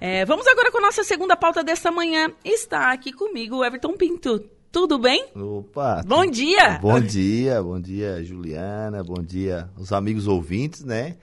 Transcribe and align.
É, 0.00 0.24
vamos 0.24 0.46
agora 0.46 0.72
com 0.72 0.78
a 0.78 0.80
nossa 0.80 1.04
segunda 1.04 1.36
pauta 1.36 1.62
desta 1.62 1.90
manhã. 1.90 2.32
Está 2.42 2.90
aqui 2.90 3.12
comigo 3.12 3.56
o 3.56 3.64
Everton 3.64 3.92
Pinto. 3.98 4.42
Tudo 4.72 4.98
bem? 4.98 5.26
Opa! 5.36 6.02
Bom 6.06 6.24
dia! 6.24 6.78
Bom 6.80 6.98
dia, 6.98 7.62
bom 7.62 7.78
dia, 7.78 8.24
Juliana, 8.24 9.04
bom 9.04 9.20
dia, 9.20 9.68
os 9.76 9.92
amigos 9.92 10.26
ouvintes, 10.26 10.84
né? 10.84 11.16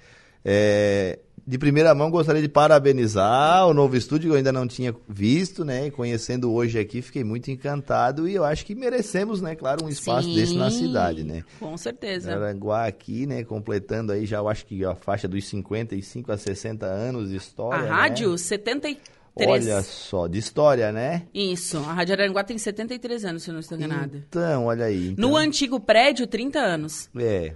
É, 0.46 1.18
de 1.47 1.57
primeira 1.57 1.96
mão, 1.96 2.12
gostaria 2.12 2.41
de 2.41 2.49
parabenizar 2.49 3.65
o 3.65 3.73
novo 3.73 3.96
estúdio 3.96 4.27
que 4.27 4.34
eu 4.34 4.38
ainda 4.38 4.52
não 4.52 4.68
tinha 4.68 4.93
visto, 5.07 5.63
né? 5.63 5.88
E 5.88 5.91
conhecendo 5.91 6.52
hoje 6.52 6.77
aqui, 6.77 7.02
fiquei 7.02 7.23
muito 7.23 7.50
encantado 7.50 8.27
e 8.27 8.36
eu 8.36 8.43
acho 8.43 8.66
que 8.66 8.75
merecemos, 8.75 9.41
né? 9.41 9.55
Claro, 9.55 9.86
um 9.86 9.88
espaço 9.89 10.27
Sim, 10.27 10.36
desse 10.36 10.55
na 10.57 10.70
cidade, 10.70 11.23
né? 11.23 11.45
Com 11.57 11.77
certeza. 11.77 12.34
Aranguá 12.34 12.86
aqui, 12.86 13.25
né? 13.25 13.45
Completando 13.45 14.12
aí 14.12 14.25
já, 14.25 14.39
eu 14.39 14.49
acho 14.49 14.66
que 14.66 14.84
a 14.84 14.94
faixa 14.94 15.25
dos 15.25 15.48
55 15.48 16.34
a 16.34 16.38
60 16.38 16.86
anos 16.86 17.30
de 17.30 17.38
história. 17.38 17.79
a 17.79 17.84
né? 17.84 17.89
rádio, 17.89 18.38
73. 18.38 19.07
Olha 19.48 19.82
só, 19.84 20.27
de 20.27 20.39
história, 20.39 20.91
né? 20.91 21.27
Isso, 21.34 21.77
a 21.77 21.94
Rádio 21.94 22.14
Aranguá 22.16 22.44
tem 22.44 22.58
73 22.58 23.23
anos, 23.23 23.44
se 23.44 23.50
eu 23.50 23.53
não 23.53 23.61
estou 23.61 23.77
enganada. 23.77 24.25
Então, 24.27 24.66
olha 24.66 24.86
aí. 24.86 25.11
Então, 25.11 25.30
No 25.30 25.38
antigo 25.38 25.80
prédio, 25.80 26.27
30 26.27 26.59
anos. 26.59 27.09
É. 27.16 27.53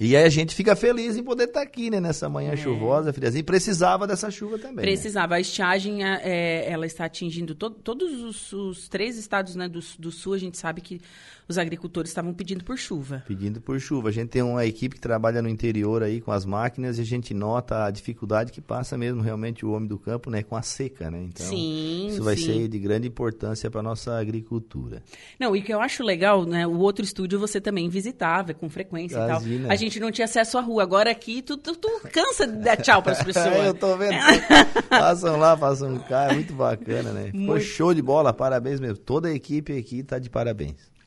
E 0.00 0.16
aí 0.16 0.22
a 0.24 0.28
gente 0.28 0.54
fica 0.54 0.76
feliz 0.76 1.16
em 1.16 1.24
poder 1.24 1.44
estar 1.44 1.60
aqui, 1.60 1.90
né? 1.90 1.98
Nessa 2.00 2.28
manhã 2.28 2.54
chuvosa, 2.56 3.12
friazinha. 3.12 3.40
E 3.40 3.42
precisava 3.42 4.06
dessa 4.06 4.30
chuva 4.30 4.56
também. 4.56 4.76
né? 4.76 4.82
Precisava. 4.82 5.34
A 5.34 5.40
estiagem, 5.40 6.04
é, 6.04 6.70
ela 6.70 6.86
está 6.86 7.04
atingindo 7.06 7.52
to- 7.54 7.70
todos 7.70 8.22
os, 8.22 8.52
os 8.52 8.88
três 8.88 9.16
estados 9.18 9.56
né, 9.56 9.68
do, 9.68 9.80
do 9.98 10.12
sul. 10.12 10.34
A 10.34 10.38
gente 10.38 10.56
sabe 10.56 10.80
que 10.82 11.00
os 11.48 11.56
agricultores 11.56 12.10
estavam 12.10 12.34
pedindo 12.34 12.62
por 12.62 12.76
chuva. 12.76 13.24
Pedindo 13.26 13.60
por 13.60 13.80
chuva. 13.80 14.10
A 14.10 14.12
gente 14.12 14.28
tem 14.28 14.42
uma 14.42 14.66
equipe 14.66 14.96
que 14.96 15.00
trabalha 15.00 15.40
no 15.40 15.48
interior 15.48 16.02
aí 16.02 16.20
com 16.20 16.30
as 16.30 16.44
máquinas 16.44 16.98
e 16.98 17.00
a 17.00 17.04
gente 17.04 17.32
nota 17.32 17.86
a 17.86 17.90
dificuldade 17.90 18.52
que 18.52 18.60
passa 18.60 18.98
mesmo 18.98 19.22
realmente 19.22 19.64
o 19.64 19.70
homem 19.72 19.88
do 19.88 19.98
campo, 19.98 20.30
né? 20.30 20.42
Com 20.42 20.56
a 20.56 20.62
seca, 20.62 21.10
né? 21.10 21.22
Então, 21.22 21.46
sim, 21.46 22.08
isso 22.08 22.22
vai 22.22 22.36
sim. 22.36 22.44
ser 22.44 22.68
de 22.68 22.78
grande 22.78 23.08
importância 23.08 23.70
para 23.70 23.82
nossa 23.82 24.18
agricultura. 24.18 25.02
Não, 25.40 25.56
e 25.56 25.60
o 25.60 25.62
que 25.62 25.72
eu 25.72 25.80
acho 25.80 26.04
legal, 26.04 26.44
né? 26.44 26.66
O 26.66 26.78
outro 26.78 27.02
estúdio 27.02 27.38
você 27.38 27.60
também 27.60 27.88
visitava 27.88 28.52
com 28.52 28.68
frequência 28.68 29.16
e 29.16 29.18
tal. 29.18 29.40
Imagina. 29.40 29.72
A 29.72 29.76
gente 29.76 29.98
não 29.98 30.12
tinha 30.12 30.26
acesso 30.26 30.58
à 30.58 30.60
rua. 30.60 30.82
Agora 30.82 31.10
aqui, 31.10 31.40
tu, 31.40 31.56
tu, 31.56 31.74
tu 31.74 31.88
cansa 32.12 32.46
de 32.46 32.58
dar 32.58 32.76
tchau 32.76 33.02
para 33.02 33.12
as 33.12 33.22
pessoas. 33.24 33.64
Eu 33.64 33.74
tô 33.74 33.96
vendo. 33.96 34.18
Passam 34.90 35.38
lá, 35.38 35.56
passam 35.56 35.98
cá, 35.98 36.28
é 36.30 36.34
muito 36.34 36.52
bacana, 36.52 37.12
né? 37.12 37.26
Ficou 37.26 37.40
Muito. 37.40 37.64
show 37.64 37.94
de 37.94 38.02
bola, 38.02 38.32
parabéns 38.32 38.80
mesmo. 38.80 38.98
Toda 38.98 39.28
a 39.28 39.32
equipe 39.32 39.76
aqui 39.76 40.02
tá 40.02 40.18
de 40.18 40.28
parabéns. 40.30 40.97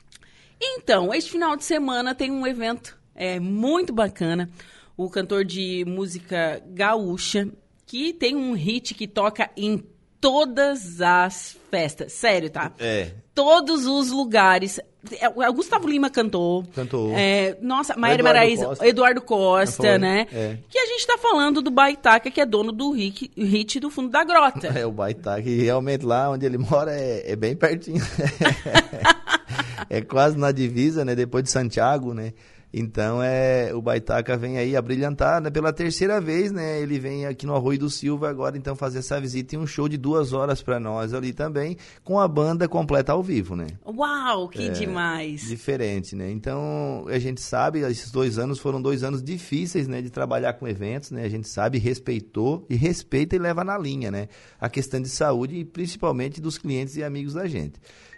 Então, 0.62 1.14
este 1.14 1.32
final 1.32 1.56
de 1.56 1.64
semana 1.64 2.14
tem 2.14 2.30
um 2.30 2.46
evento 2.46 2.98
é, 3.16 3.40
muito 3.40 3.92
bacana. 3.92 4.50
O 4.96 5.10
cantor 5.10 5.44
de 5.44 5.84
música 5.88 6.62
gaúcha, 6.68 7.48
que 7.88 8.14
tem 8.14 8.36
um 8.36 8.54
hit 8.54 8.94
que 8.94 9.08
toca 9.08 9.50
em 9.58 9.84
todas 10.20 11.02
as 11.02 11.58
festas. 11.72 12.14
Sério, 12.14 12.50
tá? 12.52 12.72
É. 12.80 13.12
Todos 13.34 13.88
os 13.88 14.12
lugares. 14.12 14.80
É, 15.20 15.28
O 15.50 15.54
Gustavo 15.54 15.88
Lima 15.88 16.12
cantou. 16.12 16.64
Cantou. 16.76 17.12
É, 17.18 17.58
nossa, 17.60 17.98
Maíra 17.98 18.22
Maraíza, 18.22 18.68
Costa. 18.68 18.88
Eduardo 18.88 19.22
Costa, 19.22 19.84
Foi, 19.84 19.98
né? 19.98 20.28
é. 20.32 20.58
Que 20.70 20.78
a 20.78 20.86
gente 20.86 21.08
tá 21.08 21.18
falando 21.18 21.60
do 21.60 21.72
Baitaca, 21.72 22.30
que 22.30 22.40
é 22.40 22.46
dono 22.46 22.72
do 22.72 22.92
hit, 22.92 23.32
hit 23.36 23.80
do 23.80 23.90
fundo 23.90 24.10
da 24.10 24.24
grota. 24.24 24.72
É, 24.78 24.86
o 24.86 24.92
Baitaca, 24.92 25.50
e 25.50 25.64
realmente 25.64 26.06
lá 26.06 26.30
onde 26.30 26.46
ele 26.46 26.60
mora 26.60 26.92
é, 26.94 27.32
é 27.32 27.36
bem 27.36 27.56
pertinho. 27.56 28.02
é 29.90 30.02
quase 30.02 30.38
na 30.38 30.52
divisa, 30.52 31.04
né? 31.06 31.16
Depois 31.16 31.44
de 31.44 31.50
Santiago, 31.50 32.14
né? 32.14 32.34
Então, 32.74 33.22
é, 33.22 33.74
o 33.76 33.82
Baitaca 33.82 34.38
vem 34.38 34.58
aí 34.58 34.78
a 34.78 34.82
brilhantar, 34.82 35.42
né? 35.42 35.50
Pela 35.50 35.74
terceira 35.74 36.22
vez, 36.22 36.52
né? 36.52 36.80
Ele 36.80 37.00
vem 37.00 37.26
aqui 37.26 37.46
no 37.46 37.54
Arroio 37.54 37.80
do 37.80 37.90
Silva 37.90 38.30
agora, 38.30 38.58
então, 38.58 38.76
fazer 38.76 39.00
essa 39.00 39.20
visita 39.20 39.56
e 39.56 39.58
um 39.58 39.68
show 39.68 39.90
de 39.90 39.98
duas 39.98 40.32
horas 40.32 40.62
para 40.64 40.80
nós 40.80 41.14
ali 41.14 41.34
também, 41.34 41.76
com 42.04 42.18
a 42.18 42.28
banda 42.28 42.70
completa 42.70 43.12
ao 43.12 43.22
vivo, 43.22 43.58
né? 43.58 43.68
Uau, 43.86 44.48
que 44.48 44.68
É, 44.68 44.70
demais. 44.70 45.42
Diferente, 45.42 46.16
né? 46.16 46.32
Então, 46.32 47.06
a 47.10 47.20
gente 47.20 47.42
sabe, 47.42 47.80
esses 47.80 48.10
dois 48.10 48.40
anos 48.40 48.58
foram 48.58 48.82
dois 48.82 49.04
anos 49.04 49.22
difíceis, 49.22 49.88
né? 49.88 50.02
De 50.02 50.10
trabalhar 50.10 50.54
com 50.54 50.66
eventos, 50.66 51.12
né? 51.12 51.26
A 51.26 51.30
gente 51.30 51.50
sabe, 51.50 51.78
respeitou 51.78 52.66
e 52.70 52.76
respeita 52.76 53.36
e 53.36 53.40
leva 53.40 53.66
na 53.66 53.78
linha, 53.78 54.10
né? 54.10 54.30
A 54.60 54.70
questão 54.70 55.02
de 55.02 55.10
saúde 55.10 55.56
e 55.56 55.66
principalmente 55.66 56.40
dos 56.40 56.58
clientes 56.58 56.96
e 56.96 57.04
amigos 57.04 57.34
da 57.34 57.48
gente. 57.48 57.74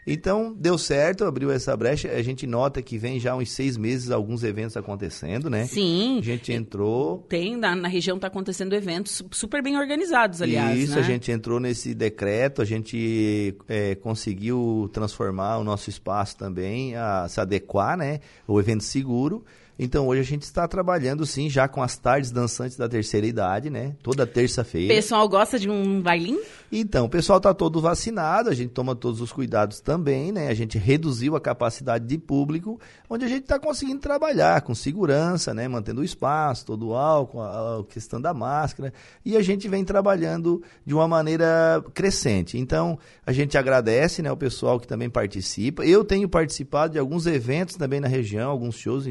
Então, 0.05 0.53
deu 0.57 0.77
certo, 0.77 1.23
abriu 1.23 1.49
essa 1.51 1.75
brecha. 1.77 2.09
A 2.11 2.21
gente 2.21 2.45
nota 2.45 2.81
que 2.81 2.97
vem 2.97 3.19
já 3.19 3.35
uns 3.35 3.51
seis 3.51 3.77
meses 3.77 4.11
alguns 4.11 4.43
eventos 4.43 4.75
acontecendo, 4.75 5.49
né? 5.49 5.65
Sim. 5.65 6.19
A 6.19 6.21
gente 6.21 6.51
entrou, 6.51 7.19
Tem, 7.29 7.55
na, 7.55 7.75
na 7.75 7.87
região 7.87 8.19
tá 8.19 8.27
acontecendo 8.27 8.73
eventos 8.73 9.13
su- 9.13 9.27
super 9.31 9.63
bem 9.63 9.77
organizados, 9.77 10.41
aliás. 10.41 10.77
Isso, 10.77 10.95
né? 10.95 10.99
a 10.99 11.03
gente 11.03 11.31
entrou 11.31 11.59
nesse 11.59 11.93
decreto, 11.93 12.61
a 12.61 12.65
gente 12.65 13.55
é, 13.69 13.95
conseguiu 13.95 14.89
transformar 14.91 15.57
o 15.57 15.63
nosso 15.63 15.89
espaço 15.89 16.37
também, 16.37 16.95
a 16.95 17.27
se 17.29 17.39
adequar, 17.39 17.97
né? 17.97 18.19
O 18.47 18.59
evento 18.59 18.83
seguro. 18.83 19.43
Então 19.77 20.07
hoje 20.07 20.21
a 20.21 20.25
gente 20.25 20.43
está 20.43 20.67
trabalhando 20.67 21.25
sim 21.25 21.49
já 21.49 21.67
com 21.67 21.81
as 21.81 21.97
tardes 21.97 22.31
dançantes 22.31 22.77
da 22.77 22.87
terceira 22.87 23.25
idade, 23.25 23.69
né? 23.69 23.95
Toda 24.03 24.27
terça-feira. 24.27 24.93
pessoal 24.93 25.27
gosta 25.27 25.57
de 25.57 25.69
um 25.69 26.01
bailinho? 26.01 26.41
Então, 26.75 27.05
o 27.05 27.09
pessoal 27.09 27.37
está 27.37 27.53
todo 27.53 27.79
vacinado, 27.79 28.49
a 28.49 28.53
gente 28.53 28.71
toma 28.71 28.95
todos 28.95 29.21
os 29.21 29.31
cuidados 29.31 29.79
também, 29.79 30.31
né? 30.31 30.47
A 30.47 30.55
gente 30.55 30.79
reduziu 30.79 31.35
a 31.35 31.39
capacidade 31.39 32.03
de 32.07 32.17
público, 32.17 32.79
onde 33.07 33.23
a 33.23 33.27
gente 33.27 33.43
está 33.43 33.59
conseguindo 33.59 33.99
trabalhar 33.99 34.61
com 34.61 34.73
segurança, 34.73 35.53
né? 35.53 35.67
Mantendo 35.67 36.01
o 36.01 36.03
espaço, 36.03 36.65
todo 36.65 36.87
o 36.87 36.95
álcool, 36.95 37.41
a, 37.41 37.85
questão 37.87 38.19
da 38.19 38.33
máscara. 38.33 38.91
E 39.23 39.37
a 39.37 39.41
gente 39.43 39.67
vem 39.67 39.85
trabalhando 39.85 40.63
de 40.83 40.95
uma 40.95 41.07
maneira 41.07 41.83
crescente. 41.93 42.57
Então, 42.57 42.97
a 43.23 43.31
gente 43.31 43.55
agradece, 43.55 44.23
né? 44.23 44.31
O 44.31 44.37
pessoal 44.37 44.79
que 44.79 44.87
também 44.87 45.11
participa. 45.11 45.85
Eu 45.85 46.03
tenho 46.03 46.27
participado 46.27 46.93
de 46.93 46.99
alguns 46.99 47.27
eventos 47.27 47.75
também 47.75 47.99
na 47.99 48.07
região, 48.07 48.49
alguns 48.49 48.75
shows, 48.75 49.05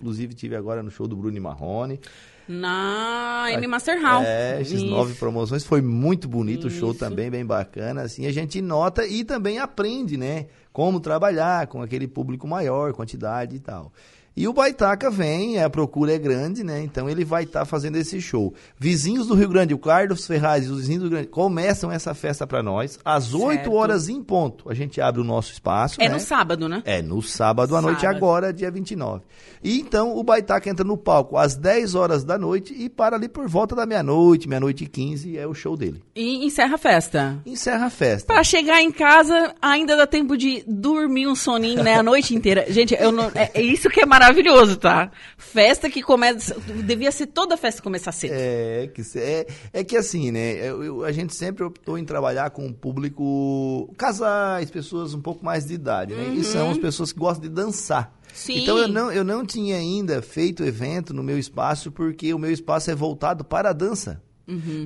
inclusive 0.00 0.34
tive 0.34 0.56
agora 0.56 0.82
no 0.82 0.90
show 0.90 1.06
do 1.06 1.14
Bruno 1.14 1.36
e 1.36 1.40
Marrone. 1.40 2.00
Na 2.48 3.46
M 3.52 3.66
Master 3.68 4.02
Hall. 4.02 4.22
É, 4.24 4.60
esses 4.60 4.80
Isso. 4.80 4.86
nove 4.90 5.14
promoções. 5.14 5.62
Foi 5.62 5.80
muito 5.80 6.26
bonito 6.26 6.66
o 6.66 6.70
show 6.70 6.90
Isso. 6.90 6.98
também, 6.98 7.30
bem 7.30 7.46
bacana. 7.46 8.02
Assim, 8.02 8.26
a 8.26 8.32
gente 8.32 8.60
nota 8.60 9.06
e 9.06 9.22
também 9.22 9.58
aprende, 9.58 10.16
né? 10.16 10.46
Como 10.72 10.98
trabalhar 10.98 11.68
com 11.68 11.80
aquele 11.80 12.08
público 12.08 12.48
maior, 12.48 12.92
quantidade 12.92 13.54
e 13.54 13.60
tal. 13.60 13.92
E 14.36 14.46
o 14.46 14.52
Baitaca 14.52 15.10
vem, 15.10 15.62
a 15.62 15.68
procura 15.68 16.14
é 16.14 16.18
grande, 16.18 16.62
né? 16.64 16.80
Então 16.82 17.10
ele 17.10 17.24
vai 17.24 17.42
estar 17.42 17.64
fazendo 17.64 17.96
esse 17.96 18.20
show. 18.20 18.54
Vizinhos 18.78 19.26
do 19.26 19.34
Rio 19.34 19.48
Grande, 19.48 19.74
o 19.74 19.78
Carlos 19.78 20.26
Ferraz 20.26 20.64
e 20.66 20.68
os 20.70 20.78
vizinhos 20.78 21.02
do 21.02 21.06
Rio 21.08 21.16
Grande 21.16 21.28
começam 21.28 21.90
essa 21.90 22.14
festa 22.14 22.46
para 22.46 22.62
nós 22.62 22.98
às 23.04 23.34
8 23.34 23.50
Certo. 23.64 23.72
horas 23.74 24.08
em 24.08 24.22
ponto. 24.22 24.70
A 24.70 24.74
gente 24.74 25.00
abre 25.00 25.20
o 25.20 25.24
nosso 25.24 25.52
espaço, 25.52 26.00
É 26.00 26.08
né? 26.08 26.14
no 26.14 26.20
sábado, 26.20 26.68
né? 26.68 26.80
É, 26.86 27.02
no 27.02 27.20
sábado 27.20 27.76
à 27.76 27.82
noite, 27.82 28.06
agora, 28.06 28.52
dia 28.52 28.70
29. 28.70 29.22
E 29.62 29.80
então 29.80 30.16
o 30.16 30.22
Baitaca 30.22 30.70
entra 30.70 30.84
no 30.84 30.96
palco 30.96 31.36
às 31.36 31.56
10 31.56 31.94
horas 31.94 32.24
da 32.24 32.38
noite 32.38 32.72
e 32.72 32.88
para 32.88 33.16
ali 33.16 33.28
por 33.28 33.46
volta 33.48 33.74
da 33.74 33.84
meia-noite, 33.84 34.48
meia-noite 34.48 34.84
e 34.84 34.86
15, 34.86 35.36
é 35.36 35.46
o 35.46 35.52
show 35.52 35.76
dele. 35.76 36.02
E 36.14 36.46
encerra 36.46 36.76
a 36.76 36.78
festa. 36.78 37.38
Encerra 37.44 37.86
a 37.86 37.90
festa. 37.90 38.32
Pra 38.32 38.42
chegar 38.44 38.80
em 38.80 38.90
casa, 38.92 39.54
ainda 39.60 39.96
dá 39.96 40.06
tempo 40.06 40.36
de 40.36 40.64
dormir 40.66 41.26
um 41.26 41.34
soninho, 41.34 41.82
né? 41.82 41.94
A 41.96 42.02
noite 42.02 42.34
inteira. 42.34 42.64
Gente, 42.70 42.94
eu 42.98 43.10
não, 43.12 43.30
é, 43.34 43.50
é 43.54 43.60
isso 43.62 43.90
que 43.90 44.00
é 44.00 44.06
maravilhoso, 44.06 44.19
tá? 44.76 45.10
Festa 45.36 45.88
que 45.90 46.02
começa. 46.02 46.54
Devia 46.84 47.10
ser 47.12 47.26
toda 47.26 47.56
festa 47.56 47.82
começar 47.82 48.12
cedo. 48.12 48.32
É 48.34 48.90
que, 48.94 49.02
é, 49.18 49.46
é 49.72 49.84
que 49.84 49.96
assim, 49.96 50.30
né? 50.30 50.54
eu- 50.68 50.82
eu- 50.84 51.04
a 51.04 51.12
gente 51.12 51.34
sempre 51.34 51.64
optou 51.64 51.96
em 51.98 52.04
trabalhar 52.04 52.50
com 52.50 52.66
um 52.66 52.72
público, 52.72 53.92
casais, 53.96 54.70
pessoas 54.70 55.14
um 55.14 55.20
pouco 55.20 55.44
mais 55.44 55.66
de 55.66 55.74
idade, 55.74 56.14
né? 56.14 56.34
E 56.36 56.44
são 56.44 56.70
as 56.70 56.78
pessoas 56.78 57.12
que 57.12 57.18
gostam 57.18 57.42
de 57.42 57.54
dançar. 57.54 58.12
Sim. 58.32 58.62
Então 58.62 58.78
eu 58.78 58.86
não, 58.88 59.10
eu 59.12 59.24
não 59.24 59.44
tinha 59.44 59.76
ainda 59.76 60.22
feito 60.22 60.62
evento 60.64 61.12
no 61.12 61.22
meu 61.22 61.38
espaço 61.38 61.90
porque 61.90 62.32
o 62.32 62.38
meu 62.38 62.50
espaço 62.52 62.90
é 62.90 62.94
voltado 62.94 63.44
para 63.44 63.70
a 63.70 63.72
dança. 63.72 64.22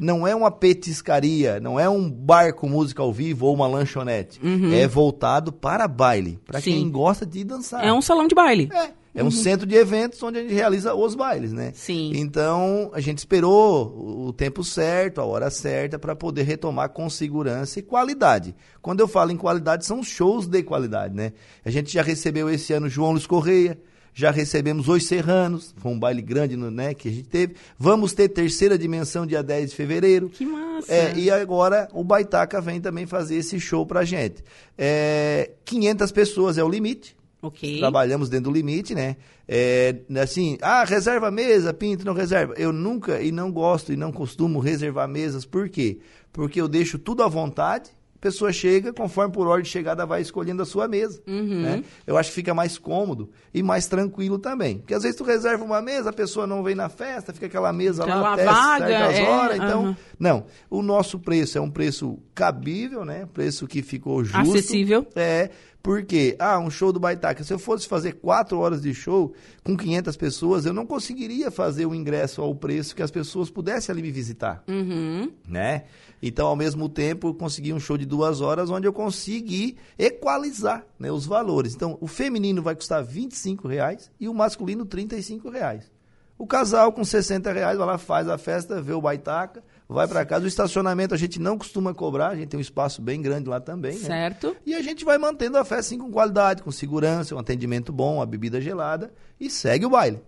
Não 0.00 0.26
é 0.28 0.34
uma 0.34 0.50
petiscaria, 0.50 1.58
não 1.58 1.80
é 1.80 1.88
um 1.88 2.10
bar 2.10 2.52
com 2.54 2.68
música 2.68 3.00
ao 3.02 3.10
vivo 3.10 3.46
ou 3.46 3.54
uma 3.54 3.66
lanchonete. 3.66 4.38
É 4.74 4.86
voltado 4.86 5.50
para 5.52 5.88
baile, 5.88 6.38
para 6.44 6.60
quem 6.60 6.90
gosta 6.90 7.24
de 7.24 7.42
dançar. 7.44 7.82
É 7.82 7.90
um 7.90 8.02
salão 8.02 8.26
de 8.28 8.34
baile. 8.34 8.68
É, 8.70 8.90
é 9.14 9.22
um 9.22 9.30
centro 9.30 9.66
de 9.66 9.74
eventos 9.76 10.22
onde 10.22 10.38
a 10.38 10.42
gente 10.42 10.52
realiza 10.54 10.94
os 10.94 11.14
bailes, 11.14 11.52
né? 11.52 11.70
Sim. 11.74 12.12
Então, 12.16 12.90
a 12.92 13.00
gente 13.00 13.18
esperou 13.18 13.86
o- 13.96 14.26
o 14.28 14.32
tempo 14.32 14.64
certo, 14.64 15.20
a 15.20 15.24
hora 15.24 15.50
certa, 15.50 15.98
para 15.98 16.16
poder 16.16 16.42
retomar 16.42 16.88
com 16.90 17.08
segurança 17.08 17.78
e 17.78 17.82
qualidade. 17.82 18.54
Quando 18.82 19.00
eu 19.00 19.06
falo 19.08 19.30
em 19.30 19.36
qualidade, 19.36 19.86
são 19.86 20.02
shows 20.02 20.46
de 20.46 20.62
qualidade, 20.62 21.14
né? 21.14 21.32
A 21.64 21.70
gente 21.70 21.92
já 21.92 22.02
recebeu 22.02 22.50
esse 22.50 22.72
ano 22.72 22.88
João 22.88 23.12
Luiz 23.12 23.26
Correia, 23.26 23.78
já 24.16 24.30
recebemos 24.30 24.88
Os 24.88 25.06
Serranos, 25.06 25.74
foi 25.76 25.90
um 25.90 25.98
baile 25.98 26.22
grande 26.22 26.56
no- 26.56 26.70
né, 26.70 26.94
que 26.94 27.08
a 27.08 27.10
gente 27.10 27.28
teve. 27.28 27.54
Vamos 27.78 28.12
ter 28.12 28.28
terceira 28.28 28.78
dimensão 28.78 29.26
dia 29.26 29.42
10 29.42 29.70
de 29.70 29.76
fevereiro. 29.76 30.28
Que 30.28 30.46
massa. 30.46 30.92
É, 30.92 31.16
e 31.16 31.30
agora 31.30 31.88
o 31.92 32.04
Baitaca 32.04 32.60
vem 32.60 32.80
também 32.80 33.06
fazer 33.06 33.36
esse 33.36 33.58
show 33.58 33.84
pra 33.84 34.04
gente. 34.04 34.42
É, 34.78 35.50
500 35.64 36.12
pessoas 36.12 36.58
é 36.58 36.62
o 36.64 36.68
limite. 36.68 37.16
Ok. 37.44 37.78
Trabalhamos 37.78 38.30
dentro 38.30 38.50
do 38.50 38.54
limite, 38.56 38.94
né? 38.94 39.16
É, 39.46 39.96
assim, 40.22 40.56
ah, 40.62 40.82
reserva 40.82 41.30
mesa, 41.30 41.74
pinto, 41.74 42.06
não 42.06 42.14
reserva. 42.14 42.54
Eu 42.56 42.72
nunca 42.72 43.20
e 43.20 43.30
não 43.30 43.52
gosto 43.52 43.92
e 43.92 43.96
não 43.96 44.10
costumo 44.10 44.60
reservar 44.60 45.06
mesas. 45.06 45.44
Por 45.44 45.68
quê? 45.68 45.98
Porque 46.32 46.58
eu 46.58 46.66
deixo 46.66 46.98
tudo 46.98 47.22
à 47.22 47.28
vontade. 47.28 47.90
A 48.16 48.18
pessoa 48.24 48.50
chega, 48.50 48.90
conforme 48.90 49.34
por 49.34 49.46
ordem 49.46 49.64
de 49.64 49.68
chegada, 49.68 50.06
vai 50.06 50.22
escolhendo 50.22 50.62
a 50.62 50.64
sua 50.64 50.88
mesa. 50.88 51.20
Uhum. 51.26 51.60
Né? 51.60 51.84
Eu 52.06 52.16
acho 52.16 52.30
que 52.30 52.36
fica 52.36 52.54
mais 52.54 52.78
cômodo 52.78 53.30
e 53.52 53.62
mais 53.62 53.86
tranquilo 53.86 54.38
também. 54.38 54.78
Porque 54.78 54.94
às 54.94 55.02
vezes 55.02 55.18
tu 55.18 55.24
reserva 55.24 55.62
uma 55.62 55.82
mesa, 55.82 56.08
a 56.08 56.12
pessoa 56.14 56.46
não 56.46 56.62
vem 56.62 56.74
na 56.74 56.88
festa, 56.88 57.34
fica 57.34 57.44
aquela 57.44 57.70
mesa 57.70 58.04
Aquela 58.04 58.22
lá 58.22 58.32
até 58.32 58.44
vaga, 58.46 58.86
certas 58.86 59.18
é, 59.18 59.22
horas. 59.28 59.56
Então, 59.56 59.82
aham. 59.82 59.96
Não. 60.24 60.46
O 60.70 60.82
nosso 60.82 61.18
preço 61.18 61.58
é 61.58 61.60
um 61.60 61.70
preço 61.70 62.18
cabível, 62.34 63.04
né? 63.04 63.28
Preço 63.32 63.66
que 63.66 63.82
ficou 63.82 64.24
justo. 64.24 64.40
Acessível. 64.40 65.06
É, 65.14 65.50
porque, 65.82 66.34
ah, 66.38 66.58
um 66.58 66.70
show 66.70 66.90
do 66.92 66.98
Baitaca, 66.98 67.44
se 67.44 67.52
eu 67.52 67.58
fosse 67.58 67.86
fazer 67.86 68.12
quatro 68.14 68.58
horas 68.58 68.80
de 68.80 68.94
show 68.94 69.34
com 69.62 69.76
500 69.76 70.16
pessoas, 70.16 70.64
eu 70.64 70.72
não 70.72 70.86
conseguiria 70.86 71.50
fazer 71.50 71.84
o 71.84 71.94
ingresso 71.94 72.40
ao 72.40 72.54
preço 72.54 72.96
que 72.96 73.02
as 73.02 73.10
pessoas 73.10 73.50
pudessem 73.50 73.92
ali 73.92 74.00
me 74.00 74.10
visitar, 74.10 74.64
Uhum. 74.66 75.30
né? 75.46 75.84
Então, 76.22 76.46
ao 76.46 76.56
mesmo 76.56 76.88
tempo, 76.88 77.28
eu 77.28 77.34
consegui 77.34 77.74
um 77.74 77.78
show 77.78 77.98
de 77.98 78.06
duas 78.06 78.40
horas 78.40 78.70
onde 78.70 78.88
eu 78.88 78.92
consegui 78.94 79.76
equalizar 79.98 80.86
né, 80.98 81.12
os 81.12 81.26
valores. 81.26 81.74
Então, 81.74 81.98
o 82.00 82.06
feminino 82.06 82.62
vai 82.62 82.74
custar 82.74 83.04
25 83.04 83.68
reais 83.68 84.10
e 84.18 84.26
o 84.26 84.32
masculino 84.32 84.86
35 84.86 85.50
reais. 85.50 85.92
O 86.38 86.46
casal 86.46 86.92
com 86.92 87.04
60 87.04 87.52
reais 87.52 87.76
vai 87.78 87.86
lá, 87.86 87.98
faz 87.98 88.26
a 88.28 88.36
festa, 88.38 88.80
vê 88.80 88.92
o 88.92 89.00
baitaca, 89.00 89.62
vai 89.88 90.08
para 90.08 90.24
casa. 90.24 90.44
O 90.44 90.48
estacionamento 90.48 91.14
a 91.14 91.16
gente 91.16 91.40
não 91.40 91.58
costuma 91.58 91.94
cobrar, 91.94 92.28
a 92.28 92.36
gente 92.36 92.48
tem 92.48 92.58
um 92.58 92.60
espaço 92.60 93.02
bem 93.02 93.20
grande 93.20 93.48
lá 93.48 93.60
também, 93.60 93.94
né? 93.94 94.06
Certo. 94.06 94.56
E 94.64 94.74
a 94.74 94.82
gente 94.82 95.04
vai 95.04 95.18
mantendo 95.18 95.58
a 95.58 95.64
festa 95.64 95.80
assim, 95.80 95.98
com 95.98 96.10
qualidade, 96.10 96.62
com 96.62 96.70
segurança, 96.70 97.34
um 97.34 97.38
atendimento 97.38 97.92
bom, 97.92 98.20
a 98.20 98.26
bebida 98.26 98.60
gelada 98.60 99.12
e 99.38 99.50
segue 99.50 99.86
o 99.86 99.90
baile. 99.90 100.20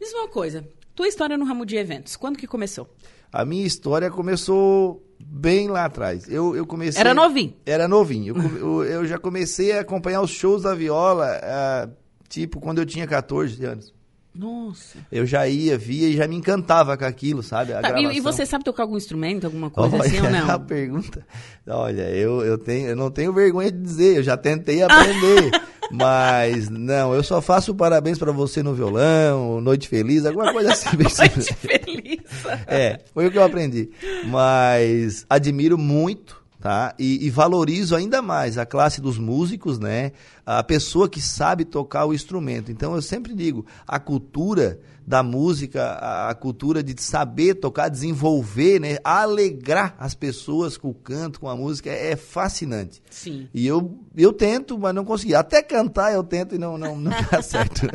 Mesma 0.00 0.20
uma 0.20 0.28
coisa. 0.28 0.66
Tua 0.94 1.08
história 1.08 1.36
no 1.36 1.44
ramo 1.44 1.64
de 1.64 1.76
eventos, 1.76 2.16
quando 2.16 2.36
que 2.36 2.46
começou? 2.46 2.88
A 3.32 3.46
minha 3.46 3.66
história 3.66 4.10
começou 4.10 5.02
bem 5.18 5.68
lá 5.68 5.86
atrás. 5.86 6.28
Eu, 6.28 6.54
eu 6.54 6.66
comecei. 6.66 7.00
Era 7.00 7.14
novinho. 7.14 7.54
Era 7.64 7.88
novinho. 7.88 8.36
Eu, 8.36 8.52
eu, 8.56 8.84
eu 8.84 9.06
já 9.06 9.18
comecei 9.18 9.72
a 9.72 9.80
acompanhar 9.80 10.20
os 10.20 10.30
shows 10.30 10.62
da 10.62 10.74
viola, 10.74 11.40
ah, 11.42 11.88
tipo, 12.28 12.60
quando 12.60 12.78
eu 12.78 12.86
tinha 12.86 13.06
14 13.06 13.64
anos. 13.64 13.94
Nossa. 14.34 14.96
Eu 15.12 15.26
já 15.26 15.46
ia, 15.46 15.76
via 15.76 16.08
e 16.08 16.16
já 16.16 16.26
me 16.26 16.36
encantava 16.36 16.96
com 16.96 17.04
aquilo, 17.04 17.42
sabe? 17.42 17.74
A 17.74 17.82
Tá, 17.82 18.00
e- 18.00 18.16
e, 18.16 18.20
você 18.20 18.46
sabe 18.46 18.64
tocar 18.64 18.84
algum 18.84 18.96
instrumento, 18.96 19.44
alguma 19.44 19.68
coisa 19.68 19.96
Olha, 19.96 20.06
assim 20.06 20.20
ou 20.20 20.26
a 20.28 20.30
não? 20.30 20.60
pergunta. 20.64 21.26
Olha, 21.66 22.08
eu, 22.10 22.40
eu, 22.42 22.56
tenho, 22.56 22.88
eu 22.88 22.96
não 22.96 23.10
tenho 23.10 23.32
vergonha 23.32 23.70
de 23.70 23.78
dizer, 23.78 24.16
eu 24.16 24.22
já 24.22 24.36
tentei 24.36 24.82
aprender. 24.82 25.50
mas 25.92 26.70
não, 26.70 27.12
eu 27.14 27.22
só 27.22 27.42
faço 27.42 27.74
parabéns 27.74 28.18
pra 28.18 28.32
você 28.32 28.62
no 28.62 28.72
violão, 28.74 29.60
noite 29.60 29.86
feliz, 29.86 30.24
alguma 30.24 30.50
coisa 30.50 30.72
assim. 30.72 30.88
Noite 30.96 31.54
feliz. 31.54 32.20
É, 32.66 33.00
foi 33.12 33.26
o 33.26 33.30
que 33.30 33.36
eu 33.36 33.44
aprendi. 33.44 33.90
Mas 34.24 35.26
admiro 35.28 35.76
muito, 35.76 36.40
tá? 36.58 36.94
E, 36.98 37.26
e 37.26 37.28
valorizo 37.30 37.94
ainda 37.94 38.22
mais 38.22 38.56
a 38.56 38.64
classe 38.64 39.00
dos 39.02 39.18
músicos, 39.18 39.78
né? 39.78 40.12
A 40.44 40.62
pessoa 40.62 41.08
que 41.08 41.20
sabe 41.20 41.64
tocar 41.64 42.04
o 42.04 42.12
instrumento. 42.12 42.72
Então 42.72 42.94
eu 42.94 43.02
sempre 43.02 43.34
digo, 43.34 43.64
a 43.86 44.00
cultura 44.00 44.80
da 45.06 45.22
música, 45.22 45.94
a, 46.28 46.34
cultura 46.34 46.82
de 46.82 47.00
saber 47.00 47.54
tocar, 47.54 47.88
desenvolver, 47.88 48.80
né? 48.80 48.98
Alegrar 49.02 49.94
as 49.98 50.14
pessoas 50.14 50.76
com 50.76 50.90
o 50.90 50.94
canto, 50.94 51.40
com 51.40 51.48
a 51.48 51.56
música, 51.56 51.90
é, 51.90 52.12
é 52.12 52.16
fascinante. 52.16 53.02
Sim. 53.10 53.48
E 53.52 53.66
eu, 53.66 53.98
eu 54.16 54.32
tento, 54.32 54.78
mas 54.78 54.94
não 54.94 55.04
consegui. 55.04 55.34
Até 55.34 55.62
cantar 55.62 56.12
eu 56.12 56.22
tento 56.22 56.54
e 56.54 56.58
não, 56.58 56.78
não, 56.78 56.96
não 56.96 57.10
dá 57.30 57.42
certo. 57.42 57.88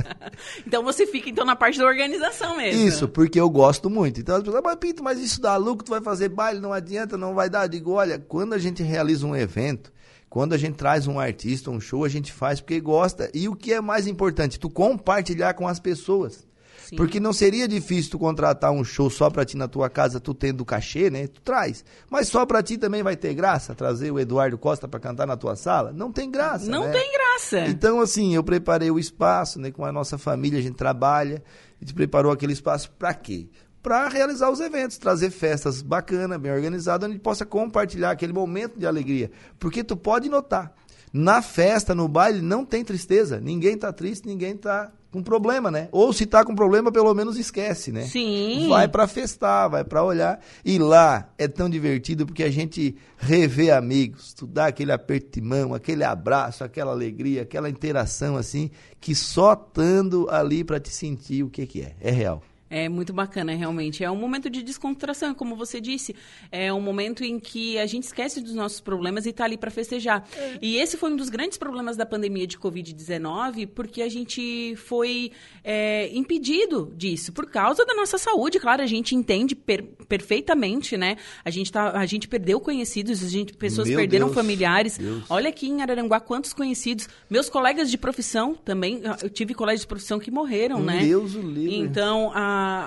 Então 0.65 0.83
você 0.83 1.07
fica 1.07 1.29
então 1.29 1.45
na 1.45 1.55
parte 1.55 1.79
da 1.79 1.85
organização 1.85 2.57
mesmo. 2.57 2.85
Isso, 2.85 3.07
porque 3.07 3.39
eu 3.39 3.49
gosto 3.49 3.89
muito. 3.89 4.19
Então 4.19 4.35
as 4.35 4.43
pessoas, 4.43 4.61
mas 4.63 4.75
Pinto, 4.75 5.03
mas 5.03 5.19
isso 5.19 5.41
dá 5.41 5.55
lucro, 5.55 5.85
tu 5.85 5.89
vai 5.89 6.01
fazer 6.01 6.29
baile, 6.29 6.59
não 6.59 6.73
adianta, 6.73 7.17
não 7.17 7.33
vai 7.33 7.49
dar. 7.49 7.65
Eu 7.65 7.69
digo, 7.69 7.91
olha, 7.91 8.19
quando 8.19 8.53
a 8.53 8.57
gente 8.57 8.83
realiza 8.83 9.25
um 9.25 9.35
evento, 9.35 9.91
quando 10.37 10.53
a 10.53 10.57
gente 10.57 10.75
traz 10.75 11.07
um 11.07 11.19
artista, 11.19 11.71
um 11.71 11.79
show, 11.79 12.05
a 12.05 12.07
gente 12.07 12.31
faz 12.31 12.61
porque 12.61 12.79
gosta. 12.79 13.27
E 13.33 13.49
o 13.49 13.55
que 13.55 13.73
é 13.73 13.81
mais 13.81 14.05
importante, 14.05 14.59
tu 14.59 14.69
compartilhar 14.69 15.55
com 15.55 15.67
as 15.67 15.79
pessoas. 15.79 16.45
Sim. 16.85 16.95
Porque 16.95 17.19
não 17.19 17.33
seria 17.33 17.67
difícil 17.67 18.11
tu 18.11 18.19
contratar 18.19 18.71
um 18.71 18.83
show 18.83 19.09
só 19.09 19.31
pra 19.31 19.43
ti 19.43 19.57
na 19.57 19.67
tua 19.67 19.89
casa, 19.89 20.19
tu 20.19 20.35
tendo 20.35 20.63
cachê, 20.63 21.09
né? 21.09 21.25
Tu 21.25 21.41
traz. 21.41 21.83
Mas 22.07 22.27
só 22.27 22.45
pra 22.45 22.61
ti 22.61 22.77
também 22.77 23.01
vai 23.01 23.15
ter 23.15 23.33
graça 23.33 23.73
trazer 23.73 24.11
o 24.11 24.19
Eduardo 24.19 24.59
Costa 24.59 24.87
pra 24.87 24.99
cantar 24.99 25.25
na 25.25 25.35
tua 25.35 25.55
sala? 25.55 25.91
Não 25.91 26.11
tem 26.11 26.29
graça, 26.29 26.69
Não 26.69 26.85
né? 26.85 26.91
tem 26.91 27.11
graça. 27.11 27.61
Então, 27.61 27.99
assim, 27.99 28.35
eu 28.35 28.43
preparei 28.43 28.91
o 28.91 28.99
espaço, 28.99 29.59
né? 29.59 29.71
Com 29.71 29.85
a 29.85 29.91
nossa 29.91 30.19
família, 30.19 30.59
a 30.59 30.61
gente 30.61 30.75
trabalha. 30.75 31.43
A 31.81 31.83
gente 31.83 31.95
preparou 31.95 32.31
aquele 32.31 32.53
espaço 32.53 32.91
para 32.91 33.11
quê? 33.11 33.47
Para 33.87 34.09
realizar 34.09 34.51
os 34.51 34.59
eventos, 34.59 34.97
trazer 34.97 35.31
festas 35.31 35.81
bacanas, 35.81 36.37
bem 36.41 36.51
organizadas, 36.51 37.05
onde 37.05 37.13
a 37.13 37.15
gente 37.15 37.23
possa 37.23 37.45
compartilhar 37.45 38.11
aquele 38.11 38.33
momento 38.33 38.77
de 38.77 38.85
alegria. 38.85 39.31
Porque 39.57 39.81
tu 39.81 39.95
pode 39.95 40.27
notar, 40.27 40.73
na 41.13 41.41
festa, 41.41 41.95
no 41.95 42.05
baile, 42.05 42.41
não 42.41 42.65
tem 42.65 42.83
tristeza. 42.83 43.39
Ninguém 43.39 43.77
tá 43.77 43.93
triste, 43.93 44.27
ninguém 44.27 44.57
tá 44.57 44.91
com 45.09 45.23
problema, 45.23 45.71
né? 45.71 45.87
Ou 45.93 46.11
se 46.11 46.25
tá 46.25 46.43
com 46.43 46.53
problema, 46.53 46.91
pelo 46.91 47.13
menos 47.13 47.37
esquece, 47.37 47.93
né? 47.93 48.01
Sim. 48.01 48.67
Vai 48.67 48.89
para 48.89 49.07
festar, 49.07 49.69
vai 49.69 49.85
para 49.85 50.03
olhar. 50.03 50.37
E 50.65 50.77
lá 50.77 51.29
é 51.37 51.47
tão 51.47 51.69
divertido 51.69 52.25
porque 52.25 52.43
a 52.43 52.51
gente 52.51 52.93
revê 53.17 53.71
amigos, 53.71 54.33
tu 54.33 54.45
dá 54.45 54.67
aquele 54.67 54.91
aperto 54.91 55.39
de 55.39 55.41
mão, 55.41 55.73
aquele 55.73 56.03
abraço, 56.03 56.61
aquela 56.61 56.91
alegria, 56.91 57.43
aquela 57.43 57.69
interação 57.69 58.35
assim, 58.35 58.69
que 58.99 59.15
só 59.15 59.53
estando 59.53 60.29
ali 60.29 60.61
para 60.65 60.77
te 60.77 60.89
sentir 60.89 61.41
o 61.41 61.49
que 61.49 61.65
que 61.65 61.83
é. 61.83 61.95
É 62.01 62.11
real. 62.11 62.43
É 62.69 62.89
muito 62.89 63.13
bacana, 63.13 63.53
realmente. 63.55 64.03
É 64.03 64.11
um 64.11 64.15
momento 64.15 64.49
de 64.49 64.61
descontração, 64.61 65.33
como 65.33 65.55
você 65.55 65.79
disse. 65.79 66.15
É 66.51 66.71
um 66.73 66.81
momento 66.81 67.23
em 67.23 67.39
que 67.39 67.77
a 67.79 67.85
gente 67.85 68.03
esquece 68.03 68.41
dos 68.41 68.53
nossos 68.53 68.79
problemas 68.81 69.25
e 69.25 69.29
está 69.29 69.45
ali 69.45 69.57
para 69.57 69.71
festejar. 69.71 70.27
E 70.61 70.77
esse 70.77 70.97
foi 70.97 71.11
um 71.11 71.15
dos 71.15 71.29
grandes 71.29 71.57
problemas 71.57 71.95
da 71.95 72.05
pandemia 72.05 72.45
de 72.45 72.57
Covid-19, 72.57 73.67
porque 73.67 74.01
a 74.01 74.09
gente 74.09 74.75
foi 74.75 75.31
é, 75.63 76.09
impedido 76.13 76.93
disso, 76.95 77.31
por 77.31 77.49
causa 77.49 77.85
da 77.85 77.93
nossa 77.93 78.17
saúde. 78.17 78.59
Claro, 78.59 78.81
a 78.81 78.87
gente 78.87 79.15
entende 79.15 79.55
per- 79.55 79.83
perfeitamente, 80.07 80.97
né? 80.97 81.15
A 81.45 81.49
gente, 81.49 81.71
tá, 81.71 81.91
a 81.91 82.05
gente 82.05 82.27
perdeu 82.27 82.59
conhecidos, 82.59 83.23
a 83.23 83.29
gente, 83.29 83.53
pessoas 83.53 83.87
Meu 83.87 83.97
perderam 83.97 84.27
Deus, 84.27 84.35
familiares. 84.35 84.97
Deus. 84.97 85.23
Olha 85.29 85.49
aqui 85.49 85.67
em 85.67 85.81
Araranguá 85.81 86.19
quantos 86.19 86.53
conhecidos. 86.53 87.07
Meus 87.29 87.49
colegas 87.49 87.89
de 87.89 87.97
profissão 87.97 88.55
também, 88.55 89.01
eu 89.21 89.29
tive 89.29 89.53
colegas 89.53 89.81
de 89.81 89.87
profissão 89.87 90.19
que 90.19 90.29
morreram, 90.29 90.81
né? 90.81 90.99
Deus 90.99 91.35
o 91.35 91.41
livre. 91.41 91.75
Então, 91.77 92.31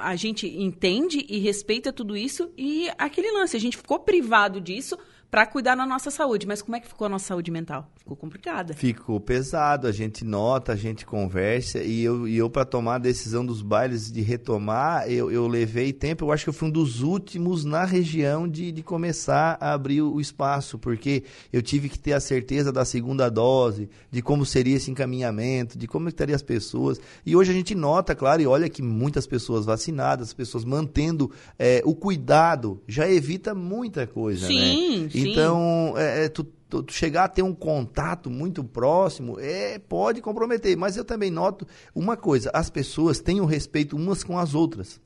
a, 0.02 0.16
gente 0.16 0.46
entende 0.46 1.24
e 1.28 1.38
respeita 1.38 1.92
tudo 1.92 2.16
isso 2.16 2.50
e 2.56 2.88
aquele 2.98 3.30
lance, 3.32 3.56
a 3.56 3.60
gente 3.60 3.76
ficou 3.76 3.98
privado 3.98 4.60
disso 4.60 4.96
para 5.30 5.46
cuidar 5.46 5.76
da 5.76 5.86
nossa 5.86 6.10
saúde. 6.10 6.46
Mas 6.46 6.60
como 6.60 6.76
é 6.76 6.80
que 6.80 6.88
ficou 6.88 7.06
a 7.06 7.08
nossa 7.08 7.26
saúde 7.26 7.50
mental? 7.50 7.88
Ficou 7.96 8.16
complicada. 8.16 8.74
Ficou 8.74 9.20
pesado, 9.20 9.86
a 9.86 9.92
gente 9.92 10.24
nota, 10.24 10.72
a 10.72 10.76
gente 10.76 11.06
conversa, 11.06 11.78
e 11.78 12.02
eu, 12.02 12.26
e 12.26 12.36
eu 12.36 12.50
para 12.50 12.64
tomar 12.64 12.96
a 12.96 12.98
decisão 12.98 13.46
dos 13.46 13.62
bailes 13.62 14.10
de 14.10 14.20
retomar, 14.20 15.08
eu, 15.08 15.30
eu 15.30 15.46
levei 15.46 15.92
tempo, 15.92 16.24
eu 16.24 16.32
acho 16.32 16.44
que 16.44 16.50
eu 16.50 16.54
fui 16.54 16.68
um 16.68 16.72
dos 16.72 17.02
últimos 17.02 17.64
na 17.64 17.84
região 17.84 18.48
de, 18.48 18.72
de 18.72 18.82
começar 18.82 19.56
a 19.60 19.72
abrir 19.72 20.02
o 20.02 20.20
espaço, 20.20 20.78
porque 20.78 21.22
eu 21.52 21.62
tive 21.62 21.88
que 21.88 21.98
ter 21.98 22.12
a 22.12 22.20
certeza 22.20 22.72
da 22.72 22.84
segunda 22.84 23.28
dose, 23.28 23.88
de 24.10 24.20
como 24.22 24.44
seria 24.44 24.76
esse 24.76 24.90
encaminhamento, 24.90 25.78
de 25.78 25.86
como 25.86 26.08
estariam 26.08 26.34
as 26.34 26.42
pessoas, 26.42 27.00
e 27.24 27.36
hoje 27.36 27.52
a 27.52 27.54
gente 27.54 27.74
nota, 27.74 28.14
claro, 28.14 28.42
e 28.42 28.46
olha 28.46 28.68
que 28.68 28.82
muitas 28.82 29.26
pessoas 29.26 29.64
vacinadas, 29.64 30.32
pessoas 30.32 30.64
mantendo 30.64 31.30
eh, 31.58 31.82
o 31.84 31.94
cuidado, 31.94 32.80
já 32.88 33.08
evita 33.08 33.54
muita 33.54 34.06
coisa, 34.06 34.46
Sim, 34.46 35.02
né? 35.04 35.10
sim. 35.10 35.19
Então, 35.28 35.94
é, 35.96 36.24
é, 36.24 36.28
tu, 36.28 36.46
tu- 36.70 36.82
tu 36.82 36.92
chegar 36.92 37.24
a 37.24 37.28
ter 37.28 37.42
um 37.42 37.54
contato 37.54 38.30
muito 38.30 38.62
próximo, 38.64 39.38
é, 39.40 39.78
pode 39.78 40.20
comprometer. 40.22 40.76
Mas 40.76 40.96
eu 40.96 41.04
também 41.04 41.30
noto 41.30 41.66
uma 41.94 42.16
coisa: 42.16 42.50
as 42.54 42.70
pessoas 42.70 43.20
têm 43.20 43.40
o 43.40 43.44
respeito 43.44 43.96
umas 43.96 44.22
com 44.24 44.38
as 44.38 44.54
outras. 44.54 45.00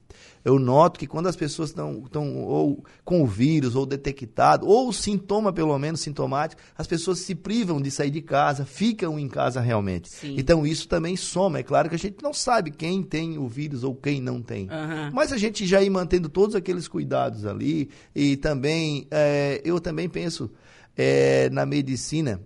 Eu 0.44 0.60
noto 0.60 0.98
que 1.00 1.06
quando 1.08 1.26
as 1.26 1.34
pessoas 1.34 1.70
estão 1.70 2.02
ou 2.46 2.84
com 3.04 3.22
o 3.22 3.26
vírus, 3.26 3.74
ou 3.74 3.84
detectado, 3.84 4.66
ou 4.66 4.92
sintoma, 4.92 5.52
pelo 5.52 5.76
menos 5.76 6.00
sintomático, 6.02 6.60
as 6.76 6.86
pessoas 6.86 7.18
se 7.20 7.34
privam 7.34 7.80
de 7.80 7.90
sair 7.90 8.10
de 8.10 8.20
casa, 8.22 8.64
ficam 8.64 9.18
em 9.18 9.26
casa 9.26 9.60
realmente. 9.60 10.08
Sim. 10.10 10.36
Então 10.38 10.64
isso 10.66 10.86
também 10.86 11.16
soma. 11.16 11.58
É 11.58 11.62
claro 11.62 11.88
que 11.88 11.94
a 11.96 11.98
gente 11.98 12.22
não 12.22 12.32
sabe 12.32 12.70
quem 12.70 13.02
tem 13.02 13.38
o 13.38 13.48
vírus 13.48 13.82
ou 13.82 13.94
quem 13.94 14.20
não 14.20 14.40
tem. 14.40 14.68
Aham. 14.70 15.10
Mas 15.12 15.32
a 15.32 15.36
gente 15.38 15.66
já 15.66 15.82
ir 15.82 15.90
mantendo 15.90 16.28
todos 16.28 16.54
aqueles 16.54 16.86
cuidados 16.86 17.44
ali 17.46 17.88
e 18.14 18.36
também, 18.36 19.08
é, 19.10 19.60
eu 19.64 19.80
também 19.80 20.08
penso 20.08 20.48
é, 20.96 21.48
na 21.50 21.66
medicina, 21.66 22.40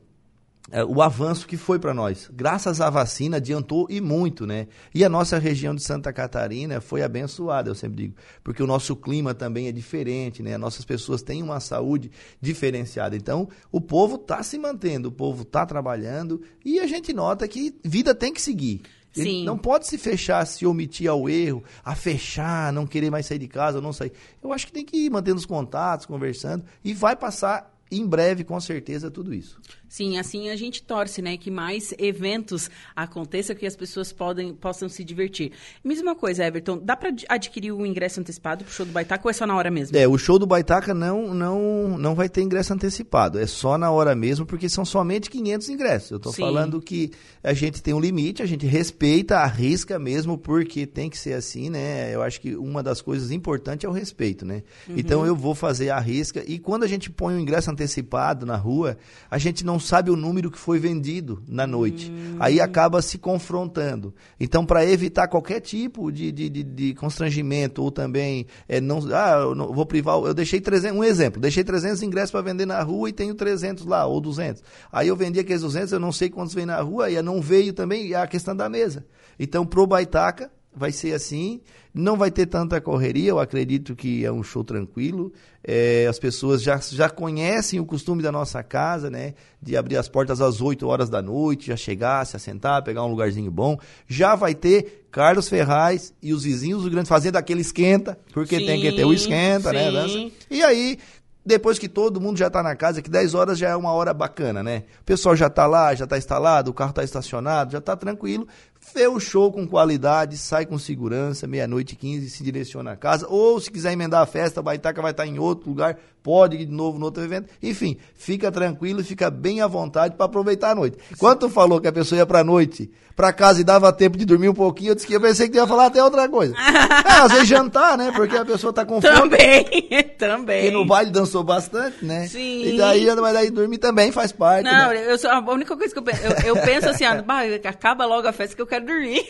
é, 0.70 0.84
o 0.84 1.00
avanço 1.00 1.46
que 1.46 1.56
foi 1.56 1.78
para 1.78 1.94
nós. 1.94 2.30
Graças 2.32 2.80
à 2.80 2.90
vacina, 2.90 3.38
adiantou 3.38 3.86
e 3.88 4.00
muito, 4.00 4.46
né? 4.46 4.68
E 4.94 5.02
a 5.02 5.08
nossa 5.08 5.38
região 5.38 5.74
de 5.74 5.82
Santa 5.82 6.12
Catarina 6.12 6.80
foi 6.80 7.02
abençoada, 7.02 7.70
eu 7.70 7.74
sempre 7.74 7.96
digo, 7.96 8.14
porque 8.44 8.62
o 8.62 8.66
nosso 8.66 8.94
clima 8.94 9.32
também 9.32 9.66
é 9.66 9.72
diferente, 9.72 10.42
né? 10.42 10.58
Nossas 10.58 10.84
pessoas 10.84 11.22
têm 11.22 11.42
uma 11.42 11.58
saúde 11.58 12.10
diferenciada. 12.38 13.16
Então, 13.16 13.48
o 13.72 13.80
povo 13.80 14.16
está 14.16 14.42
se 14.42 14.58
mantendo, 14.58 15.08
o 15.08 15.12
povo 15.12 15.42
está 15.42 15.64
trabalhando 15.64 16.42
e 16.62 16.78
a 16.80 16.86
gente 16.86 17.14
nota 17.14 17.48
que 17.48 17.74
vida 17.82 18.14
tem 18.14 18.32
que 18.32 18.42
seguir. 18.42 18.82
Ele 19.16 19.44
não 19.44 19.56
pode 19.56 19.86
se 19.86 19.96
fechar, 19.96 20.46
se 20.46 20.66
omitir 20.66 21.08
ao 21.08 21.28
erro, 21.28 21.64
a 21.82 21.94
fechar, 21.94 22.72
não 22.72 22.86
querer 22.86 23.10
mais 23.10 23.26
sair 23.26 23.38
de 23.38 23.48
casa, 23.48 23.80
não 23.80 23.92
sair. 23.92 24.12
Eu 24.42 24.52
acho 24.52 24.66
que 24.66 24.72
tem 24.72 24.84
que 24.84 24.96
ir 24.96 25.10
mantendo 25.10 25.38
os 25.38 25.46
contatos, 25.46 26.06
conversando 26.06 26.64
e 26.84 26.92
vai 26.92 27.16
passar 27.16 27.74
em 27.90 28.06
breve, 28.06 28.44
com 28.44 28.58
certeza, 28.60 29.10
tudo 29.10 29.34
isso. 29.34 29.60
Sim, 29.88 30.18
assim 30.18 30.50
a 30.50 30.56
gente 30.56 30.82
torce, 30.82 31.22
né, 31.22 31.36
que 31.36 31.50
mais 31.50 31.94
eventos 31.98 32.70
aconteçam, 32.94 33.56
que 33.56 33.64
as 33.64 33.74
pessoas 33.74 34.12
podem, 34.12 34.54
possam 34.54 34.88
se 34.88 35.02
divertir. 35.02 35.52
Mesma 35.82 36.14
coisa, 36.14 36.44
Everton, 36.44 36.78
dá 36.78 36.94
para 36.94 37.10
adquirir 37.28 37.72
o 37.72 37.86
ingresso 37.86 38.20
antecipado 38.20 38.64
pro 38.64 38.72
show 38.72 38.84
do 38.84 38.92
Baitaca 38.92 39.26
ou 39.26 39.30
é 39.30 39.32
só 39.32 39.46
na 39.46 39.56
hora 39.56 39.70
mesmo? 39.70 39.96
É, 39.96 40.06
o 40.06 40.18
show 40.18 40.38
do 40.38 40.46
Baitaca 40.46 40.92
não, 40.92 41.32
não, 41.32 41.96
não 41.96 42.14
vai 42.14 42.28
ter 42.28 42.42
ingresso 42.42 42.74
antecipado, 42.74 43.38
é 43.38 43.46
só 43.46 43.78
na 43.78 43.90
hora 43.90 44.14
mesmo, 44.14 44.44
porque 44.44 44.68
são 44.68 44.84
somente 44.84 45.30
500 45.30 45.68
ingressos. 45.70 46.10
Eu 46.10 46.20
tô 46.20 46.32
Sim. 46.32 46.42
falando 46.42 46.82
que 46.82 47.10
a 47.42 47.54
gente 47.54 47.82
tem 47.82 47.94
um 47.94 48.00
limite, 48.00 48.42
a 48.42 48.46
gente 48.46 48.66
respeita, 48.66 49.38
arrisca 49.38 49.98
mesmo, 49.98 50.36
porque 50.36 50.86
tem 50.86 51.08
que 51.08 51.16
ser 51.16 51.32
assim, 51.32 51.70
né? 51.70 52.14
Eu 52.14 52.22
acho 52.22 52.40
que 52.40 52.54
uma 52.56 52.82
das 52.82 53.00
coisas 53.00 53.30
importantes 53.30 53.84
é 53.84 53.88
o 53.88 53.92
respeito, 53.92 54.44
né? 54.44 54.62
Uhum. 54.86 54.94
Então 54.98 55.24
eu 55.24 55.34
vou 55.34 55.54
fazer 55.54 55.90
a 55.90 55.98
risca, 55.98 56.44
e 56.46 56.58
quando 56.58 56.82
a 56.82 56.86
gente 56.86 57.10
põe 57.10 57.34
o 57.34 57.40
ingresso 57.40 57.70
antecipado 57.78 58.44
na 58.44 58.56
rua, 58.56 58.98
a 59.30 59.38
gente 59.38 59.64
não 59.64 59.78
sabe 59.78 60.10
o 60.10 60.16
número 60.16 60.50
que 60.50 60.58
foi 60.58 60.78
vendido 60.78 61.42
na 61.46 61.66
noite. 61.66 62.10
Hum. 62.10 62.36
Aí 62.40 62.60
acaba 62.60 63.00
se 63.00 63.16
confrontando. 63.16 64.12
Então, 64.40 64.66
para 64.66 64.84
evitar 64.84 65.28
qualquer 65.28 65.60
tipo 65.60 66.10
de, 66.10 66.32
de, 66.32 66.48
de, 66.48 66.62
de 66.64 66.94
constrangimento 66.94 67.82
ou 67.82 67.90
também 67.90 68.46
é, 68.68 68.80
não, 68.80 68.98
ah, 69.12 69.38
eu 69.42 69.54
não, 69.54 69.72
vou 69.72 69.86
privar, 69.86 70.18
eu 70.18 70.34
deixei 70.34 70.60
300, 70.60 70.98
um 70.98 71.04
exemplo, 71.04 71.40
deixei 71.40 71.62
300 71.62 72.02
ingressos 72.02 72.32
para 72.32 72.42
vender 72.42 72.66
na 72.66 72.82
rua 72.82 73.08
e 73.08 73.12
tenho 73.12 73.34
300 73.34 73.86
lá, 73.86 74.04
ou 74.06 74.20
200. 74.20 74.62
Aí 74.90 75.08
eu 75.08 75.16
vendi 75.16 75.38
aqueles 75.38 75.62
200, 75.62 75.92
eu 75.92 76.00
não 76.00 76.12
sei 76.12 76.28
quantos 76.28 76.54
vem 76.54 76.66
na 76.66 76.80
rua, 76.80 77.10
e 77.10 77.20
não 77.22 77.40
veio 77.40 77.72
também 77.72 78.14
a 78.14 78.26
questão 78.26 78.56
da 78.56 78.68
mesa. 78.68 79.06
Então, 79.38 79.64
pro 79.64 79.86
Baitaca, 79.86 80.50
vai 80.78 80.92
ser 80.92 81.12
assim. 81.12 81.60
Não 81.92 82.16
vai 82.16 82.30
ter 82.30 82.46
tanta 82.46 82.80
correria, 82.80 83.30
eu 83.30 83.40
acredito 83.40 83.96
que 83.96 84.24
é 84.24 84.30
um 84.30 84.42
show 84.42 84.62
tranquilo. 84.62 85.32
É, 85.64 86.06
as 86.08 86.18
pessoas 86.18 86.62
já, 86.62 86.78
já 86.78 87.10
conhecem 87.10 87.80
o 87.80 87.84
costume 87.84 88.22
da 88.22 88.30
nossa 88.30 88.62
casa, 88.62 89.10
né? 89.10 89.34
De 89.60 89.76
abrir 89.76 89.96
as 89.96 90.08
portas 90.08 90.40
às 90.40 90.60
8 90.60 90.86
horas 90.86 91.10
da 91.10 91.20
noite, 91.20 91.66
já 91.66 91.76
chegar, 91.76 92.24
se 92.24 92.36
assentar, 92.36 92.84
pegar 92.84 93.04
um 93.04 93.08
lugarzinho 93.08 93.50
bom. 93.50 93.76
Já 94.06 94.36
vai 94.36 94.54
ter 94.54 95.06
Carlos 95.10 95.48
Ferraz 95.48 96.14
e 96.22 96.32
os 96.32 96.44
vizinhos 96.44 96.84
do 96.84 96.90
Grande 96.90 97.08
Fazenda, 97.08 97.38
aquele 97.38 97.62
esquenta, 97.62 98.18
porque 98.32 98.58
sim, 98.58 98.66
tem 98.66 98.80
que 98.80 98.92
ter 98.92 99.04
o 99.04 99.12
esquenta, 99.12 99.72
né, 99.72 99.86
sim. 99.86 99.92
né? 99.92 100.02
Dança. 100.02 100.32
E 100.50 100.62
aí, 100.62 100.98
depois 101.44 101.78
que 101.78 101.88
todo 101.88 102.20
mundo 102.20 102.36
já 102.36 102.48
está 102.48 102.62
na 102.62 102.76
casa, 102.76 103.00
que 103.00 103.08
10 103.10 103.34
horas 103.34 103.58
já 103.58 103.70
é 103.70 103.76
uma 103.76 103.90
hora 103.92 104.12
bacana, 104.12 104.62
né? 104.62 104.84
O 105.00 105.04
pessoal 105.04 105.34
já 105.34 105.46
está 105.46 105.66
lá, 105.66 105.94
já 105.94 106.04
está 106.04 106.18
instalado, 106.18 106.70
o 106.70 106.74
carro 106.74 106.90
está 106.90 107.02
estacionado, 107.02 107.72
já 107.72 107.78
está 107.78 107.96
tranquilo 107.96 108.46
vê 108.94 109.06
o 109.06 109.20
show 109.20 109.52
com 109.52 109.66
qualidade, 109.66 110.36
sai 110.36 110.66
com 110.66 110.78
segurança, 110.78 111.46
meia-noite 111.46 111.96
15, 111.96 112.30
se 112.30 112.42
direciona 112.42 112.92
a 112.92 112.96
casa. 112.96 113.26
Ou 113.28 113.60
se 113.60 113.70
quiser 113.70 113.92
emendar 113.92 114.22
a 114.22 114.26
festa, 114.26 114.60
a 114.60 114.62
Baitaca 114.62 115.02
vai 115.02 115.10
estar 115.10 115.26
em 115.26 115.38
outro 115.38 115.68
lugar, 115.68 115.98
pode 116.22 116.56
ir 116.56 116.66
de 116.66 116.72
novo 116.72 116.98
no 116.98 117.06
outro 117.06 117.22
evento. 117.22 117.48
Enfim, 117.62 117.96
fica 118.14 118.50
tranquilo, 118.50 119.02
fica 119.04 119.30
bem 119.30 119.60
à 119.60 119.66
vontade 119.66 120.14
para 120.16 120.26
aproveitar 120.26 120.70
a 120.70 120.74
noite. 120.74 120.98
Quando 121.18 121.40
tu 121.40 121.48
falou 121.48 121.80
que 121.80 121.88
a 121.88 121.92
pessoa 121.92 122.18
ia 122.18 122.26
para 122.26 122.44
noite, 122.44 122.90
para 123.18 123.32
casa 123.32 123.60
e 123.60 123.64
dava 123.64 123.92
tempo 123.92 124.16
de 124.16 124.24
dormir 124.24 124.48
um 124.48 124.54
pouquinho, 124.54 124.92
eu 124.92 124.94
disse 124.94 125.04
que 125.04 125.12
eu 125.12 125.20
pensei 125.20 125.46
que 125.46 125.54
tu 125.54 125.56
ia 125.56 125.66
falar 125.66 125.86
até 125.86 126.00
outra 126.00 126.28
coisa. 126.28 126.54
é, 126.56 127.12
às 127.18 127.32
vezes 127.32 127.48
jantar, 127.48 127.98
né? 127.98 128.12
Porque 128.14 128.36
a 128.36 128.44
pessoa 128.44 128.72
tá 128.72 128.84
com 128.84 129.00
fome. 129.00 129.12
Também, 129.12 129.64
também. 130.16 130.66
E 130.66 130.70
no 130.70 130.86
baile 130.86 131.10
dançou 131.10 131.42
bastante, 131.42 132.04
né? 132.04 132.28
Sim. 132.28 132.62
E 132.62 132.76
daí, 132.78 133.06
mas 133.16 133.34
daí 133.34 133.50
dormir 133.50 133.78
também 133.78 134.12
faz 134.12 134.30
parte. 134.30 134.62
Não, 134.62 134.90
né? 134.90 135.10
eu 135.10 135.18
sou, 135.18 135.28
a 135.30 135.40
única 135.50 135.76
coisa 135.76 135.92
que 135.92 135.98
eu 135.98 136.02
penso, 136.04 136.22
eu, 136.22 136.54
eu 136.54 136.62
penso 136.62 136.90
assim, 136.90 137.02
ah, 137.10 137.24
acaba 137.64 138.06
logo 138.06 138.28
a 138.28 138.32
festa 138.32 138.54
que 138.54 138.62
eu 138.62 138.67
quero 138.68 138.86
dormir. 138.86 139.26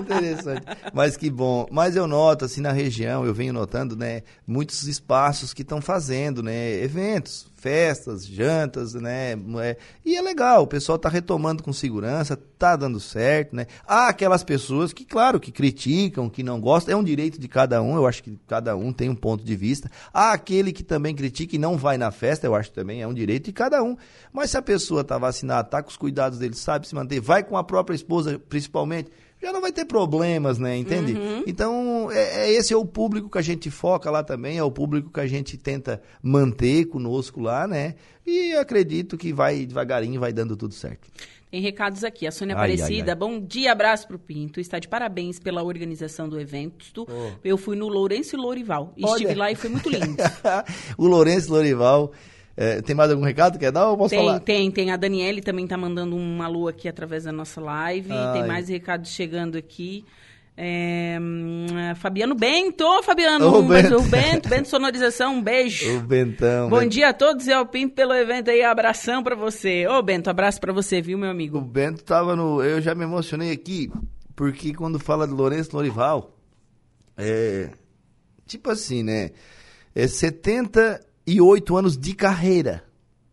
Interessante. 0.00 0.64
Mas 0.92 1.16
que 1.16 1.30
bom. 1.30 1.66
Mas 1.70 1.94
eu 1.94 2.06
noto, 2.06 2.44
assim, 2.44 2.60
na 2.60 2.72
região, 2.72 3.24
eu 3.24 3.34
venho 3.34 3.52
notando, 3.52 3.94
né, 3.94 4.22
muitos 4.46 4.84
espaços 4.84 5.52
que 5.54 5.62
estão 5.62 5.80
fazendo, 5.80 6.42
né, 6.42 6.82
eventos, 6.82 7.51
festas, 7.62 8.26
jantas, 8.26 8.92
né? 8.94 9.34
É, 9.62 9.76
e 10.04 10.16
é 10.16 10.20
legal, 10.20 10.64
o 10.64 10.66
pessoal 10.66 10.96
está 10.96 11.08
retomando 11.08 11.62
com 11.62 11.72
segurança, 11.72 12.36
tá 12.58 12.74
dando 12.74 12.98
certo, 12.98 13.54
né? 13.54 13.68
Há 13.86 14.08
aquelas 14.08 14.42
pessoas 14.42 14.92
que, 14.92 15.04
claro, 15.04 15.38
que 15.38 15.52
criticam, 15.52 16.28
que 16.28 16.42
não 16.42 16.60
gostam, 16.60 16.92
é 16.92 16.96
um 16.96 17.04
direito 17.04 17.38
de 17.38 17.46
cada 17.46 17.80
um, 17.80 17.94
eu 17.94 18.04
acho 18.04 18.20
que 18.24 18.36
cada 18.48 18.76
um 18.76 18.92
tem 18.92 19.08
um 19.08 19.14
ponto 19.14 19.44
de 19.44 19.54
vista. 19.54 19.88
Há 20.12 20.32
aquele 20.32 20.72
que 20.72 20.82
também 20.82 21.14
critica 21.14 21.54
e 21.54 21.58
não 21.58 21.76
vai 21.76 21.96
na 21.96 22.10
festa, 22.10 22.48
eu 22.48 22.54
acho 22.56 22.70
que 22.70 22.74
também 22.74 23.00
é 23.00 23.06
um 23.06 23.14
direito 23.14 23.44
de 23.44 23.52
cada 23.52 23.80
um. 23.80 23.96
Mas 24.32 24.50
se 24.50 24.58
a 24.58 24.62
pessoa 24.62 25.02
está 25.02 25.16
vacinada, 25.16 25.68
está 25.68 25.80
com 25.80 25.90
os 25.90 25.96
cuidados 25.96 26.40
dele, 26.40 26.56
sabe 26.56 26.88
se 26.88 26.96
manter, 26.96 27.20
vai 27.20 27.44
com 27.44 27.56
a 27.56 27.62
própria 27.62 27.94
esposa, 27.94 28.40
principalmente, 28.48 29.08
já 29.42 29.52
não 29.52 29.60
vai 29.60 29.72
ter 29.72 29.84
problemas, 29.84 30.58
né? 30.58 30.76
Entende? 30.76 31.14
Uhum. 31.14 31.42
Então, 31.46 32.08
é, 32.12 32.46
é, 32.46 32.52
esse 32.52 32.72
é 32.72 32.76
o 32.76 32.86
público 32.86 33.28
que 33.28 33.38
a 33.38 33.42
gente 33.42 33.70
foca 33.70 34.10
lá 34.10 34.22
também, 34.22 34.56
é 34.56 34.62
o 34.62 34.70
público 34.70 35.10
que 35.10 35.20
a 35.20 35.26
gente 35.26 35.58
tenta 35.58 36.00
manter 36.22 36.84
conosco 36.86 37.40
lá, 37.40 37.66
né? 37.66 37.96
E 38.24 38.52
acredito 38.54 39.18
que 39.18 39.32
vai 39.32 39.66
devagarinho, 39.66 40.20
vai 40.20 40.32
dando 40.32 40.56
tudo 40.56 40.72
certo. 40.72 41.10
Tem 41.50 41.60
recados 41.60 42.02
aqui. 42.02 42.26
A 42.26 42.30
Sônia 42.30 42.56
ai, 42.56 42.72
Aparecida, 42.72 43.10
ai, 43.10 43.10
ai. 43.10 43.14
bom 43.14 43.38
dia, 43.38 43.72
abraço 43.72 44.06
pro 44.06 44.18
Pinto. 44.18 44.58
Está 44.58 44.78
de 44.78 44.88
parabéns 44.88 45.38
pela 45.38 45.62
organização 45.62 46.26
do 46.26 46.40
evento. 46.40 47.06
Oh. 47.06 47.32
Eu 47.44 47.58
fui 47.58 47.76
no 47.76 47.88
Lourenço 47.88 48.36
e 48.36 48.38
Lourival. 48.38 48.94
Estive 48.96 49.26
Olha. 49.26 49.38
lá 49.38 49.52
e 49.52 49.54
foi 49.54 49.68
muito 49.68 49.90
lindo. 49.90 50.16
o 50.96 51.06
Lourenço 51.06 51.48
e 51.48 51.50
Lourival 51.50 52.12
é, 52.56 52.82
tem 52.82 52.94
mais 52.94 53.10
algum 53.10 53.24
recado? 53.24 53.58
Quer 53.58 53.72
dar 53.72 53.88
ou 53.88 53.96
posso 53.96 54.10
tem, 54.10 54.18
falar? 54.18 54.40
Tem, 54.40 54.70
tem. 54.70 54.90
A 54.90 54.96
Daniele 54.96 55.40
também 55.40 55.64
está 55.64 55.76
mandando 55.76 56.16
uma 56.16 56.46
lua 56.46 56.70
aqui 56.70 56.88
através 56.88 57.24
da 57.24 57.32
nossa 57.32 57.60
live. 57.60 58.12
Ai. 58.12 58.32
Tem 58.32 58.46
mais 58.46 58.68
recados 58.68 59.10
chegando 59.10 59.56
aqui. 59.56 60.04
É, 60.54 61.18
hum, 61.18 61.66
Fabiano 61.96 62.34
Bento, 62.34 63.02
Fabiano, 63.02 63.48
o 63.48 63.62
Bento. 63.62 63.96
o 63.96 64.02
Bento, 64.02 64.50
Bento 64.50 64.68
Sonorização, 64.68 65.36
um 65.36 65.42
beijo. 65.42 65.90
O 65.96 66.00
Bentão. 66.00 66.68
Bom 66.68 66.80
Bento. 66.80 66.90
dia 66.90 67.08
a 67.08 67.12
todos 67.14 67.46
e 67.46 67.52
ao 67.52 67.64
Pinto 67.64 67.94
pelo 67.94 68.12
evento 68.12 68.50
aí, 68.50 68.62
abração 68.62 69.22
para 69.22 69.34
você. 69.34 69.86
Ô 69.86 70.02
Bento, 70.02 70.28
abraço 70.28 70.60
para 70.60 70.72
você, 70.72 71.00
viu, 71.00 71.16
meu 71.16 71.30
amigo? 71.30 71.56
O 71.56 71.62
Bento 71.62 72.04
tava 72.04 72.36
no, 72.36 72.62
eu 72.62 72.82
já 72.82 72.94
me 72.94 73.04
emocionei 73.04 73.50
aqui, 73.50 73.90
porque 74.36 74.74
quando 74.74 74.98
fala 74.98 75.26
de 75.26 75.32
Lourenço 75.32 75.74
Lorival, 75.74 76.36
é, 77.16 77.70
tipo 78.46 78.70
assim, 78.70 79.02
né, 79.02 79.30
é 79.94 80.06
70 80.06 81.00
e 81.26 81.40
oito 81.40 81.76
anos 81.76 81.96
de 81.96 82.14
carreira. 82.14 82.84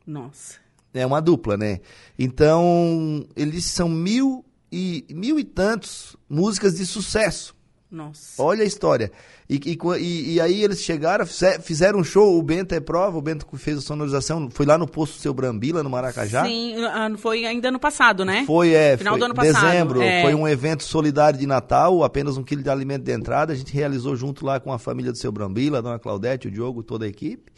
Nossa. 0.06 0.56
É 0.94 1.06
uma 1.06 1.22
dupla, 1.22 1.56
né? 1.56 1.80
Então, 2.18 3.26
eles 3.36 3.66
são 3.66 3.88
mil 3.88 4.44
e, 4.72 5.06
mil 5.10 5.40
e 5.40 5.44
tantos 5.44 6.16
músicas 6.28 6.76
de 6.76 6.86
sucesso. 6.86 7.56
Nossa. 7.92 8.42
Olha 8.42 8.62
a 8.62 8.66
história. 8.66 9.12
E, 9.50 9.60
e, 9.66 10.34
e, 10.34 10.42
aí 10.42 10.64
eles 10.64 10.80
chegaram, 10.82 11.26
fizeram 11.26 12.00
um 12.00 12.04
show, 12.04 12.38
o 12.38 12.44
Bento 12.44 12.76
é 12.76 12.80
prova, 12.80 13.18
o 13.18 13.22
Bento 13.22 13.48
fez 13.58 13.80
a 13.80 13.82
sonorização, 13.82 14.48
foi 14.52 14.64
lá 14.64 14.78
no 14.78 14.88
posto 14.88 15.18
Seu 15.18 15.34
Brambila, 15.34 15.82
no 15.82 15.90
Maracajá. 15.90 16.46
Sim, 16.46 16.76
foi 17.18 17.48
ainda 17.48 17.72
no 17.72 17.80
passado, 17.80 18.24
né? 18.24 18.44
Foi, 18.46 18.74
é. 18.74 18.96
Final 18.96 19.14
foi, 19.14 19.20
do 19.20 19.26
ano 19.26 19.34
passado. 19.34 19.66
Dezembro, 19.66 20.02
é. 20.04 20.22
foi 20.22 20.36
um 20.36 20.48
evento 20.48 20.84
solidário 20.84 21.40
de 21.40 21.48
Natal, 21.48 22.04
apenas 22.04 22.38
um 22.38 22.44
quilo 22.44 22.62
de 22.62 22.70
alimento 22.70 23.04
de 23.04 23.12
entrada, 23.12 23.54
a 23.54 23.56
gente 23.56 23.74
realizou 23.74 24.16
junto 24.16 24.46
lá 24.46 24.60
com 24.60 24.72
a 24.72 24.78
família 24.78 25.12
do 25.12 25.18
Seu 25.18 25.32
Brambila, 25.32 25.80
a 25.80 25.82
dona 25.82 25.98
Claudete, 25.98 26.48
o 26.48 26.52
Diogo, 26.52 26.84
toda 26.84 27.06
a 27.06 27.08
equipe. 27.08 27.52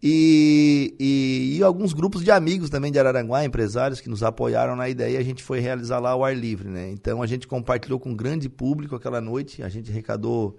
E, 0.00 0.94
e, 0.98 1.56
e, 1.58 1.62
alguns 1.62 1.92
grupos 1.92 2.22
de 2.22 2.30
amigos 2.30 2.70
também 2.70 2.92
de 2.92 3.00
Araranguá, 3.00 3.44
empresários 3.44 4.00
que 4.00 4.08
nos 4.08 4.22
apoiaram 4.22 4.76
na 4.76 4.88
ideia, 4.88 5.16
e 5.16 5.16
a 5.16 5.24
gente 5.24 5.42
foi 5.42 5.58
realizar 5.58 5.98
lá 5.98 6.14
o 6.14 6.24
ar 6.24 6.36
livre, 6.36 6.68
né? 6.68 6.88
Então 6.90 7.20
a 7.20 7.26
gente 7.26 7.48
compartilhou 7.48 7.98
com 7.98 8.10
um 8.10 8.16
grande 8.16 8.48
público 8.48 8.94
aquela 8.94 9.20
noite, 9.20 9.60
a 9.60 9.68
gente 9.68 9.90
arrecadou, 9.90 10.56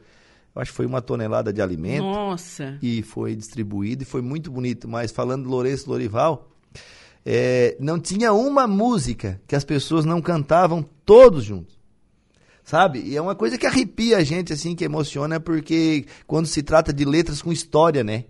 acho 0.53 0.71
que 0.71 0.77
foi 0.77 0.85
uma 0.85 1.01
tonelada 1.01 1.53
de 1.53 1.61
alimento. 1.61 2.03
Nossa! 2.03 2.77
E 2.81 3.01
foi 3.01 3.33
distribuído 3.33 4.03
e 4.03 4.05
foi 4.05 4.21
muito 4.21 4.51
bonito. 4.51 4.89
Mas 4.89 5.09
falando 5.11 5.43
de 5.43 5.49
Lourenço 5.49 5.89
Lorival, 5.89 6.49
é, 7.25 7.77
não 7.79 7.97
tinha 7.97 8.33
uma 8.33 8.67
música 8.67 9.41
que 9.47 9.55
as 9.55 9.63
pessoas 9.63 10.03
não 10.03 10.21
cantavam 10.21 10.83
todos 11.05 11.45
juntos. 11.45 11.79
Sabe? 12.63 12.99
E 12.99 13.15
é 13.15 13.21
uma 13.21 13.35
coisa 13.35 13.57
que 13.57 13.65
arrepia 13.65 14.17
a 14.17 14.23
gente, 14.23 14.53
assim, 14.53 14.75
que 14.75 14.83
emociona, 14.83 15.39
porque 15.39 16.05
quando 16.27 16.45
se 16.45 16.61
trata 16.61 16.93
de 16.93 17.03
letras 17.03 17.41
com 17.41 17.51
história, 17.51 18.03
né? 18.03 18.25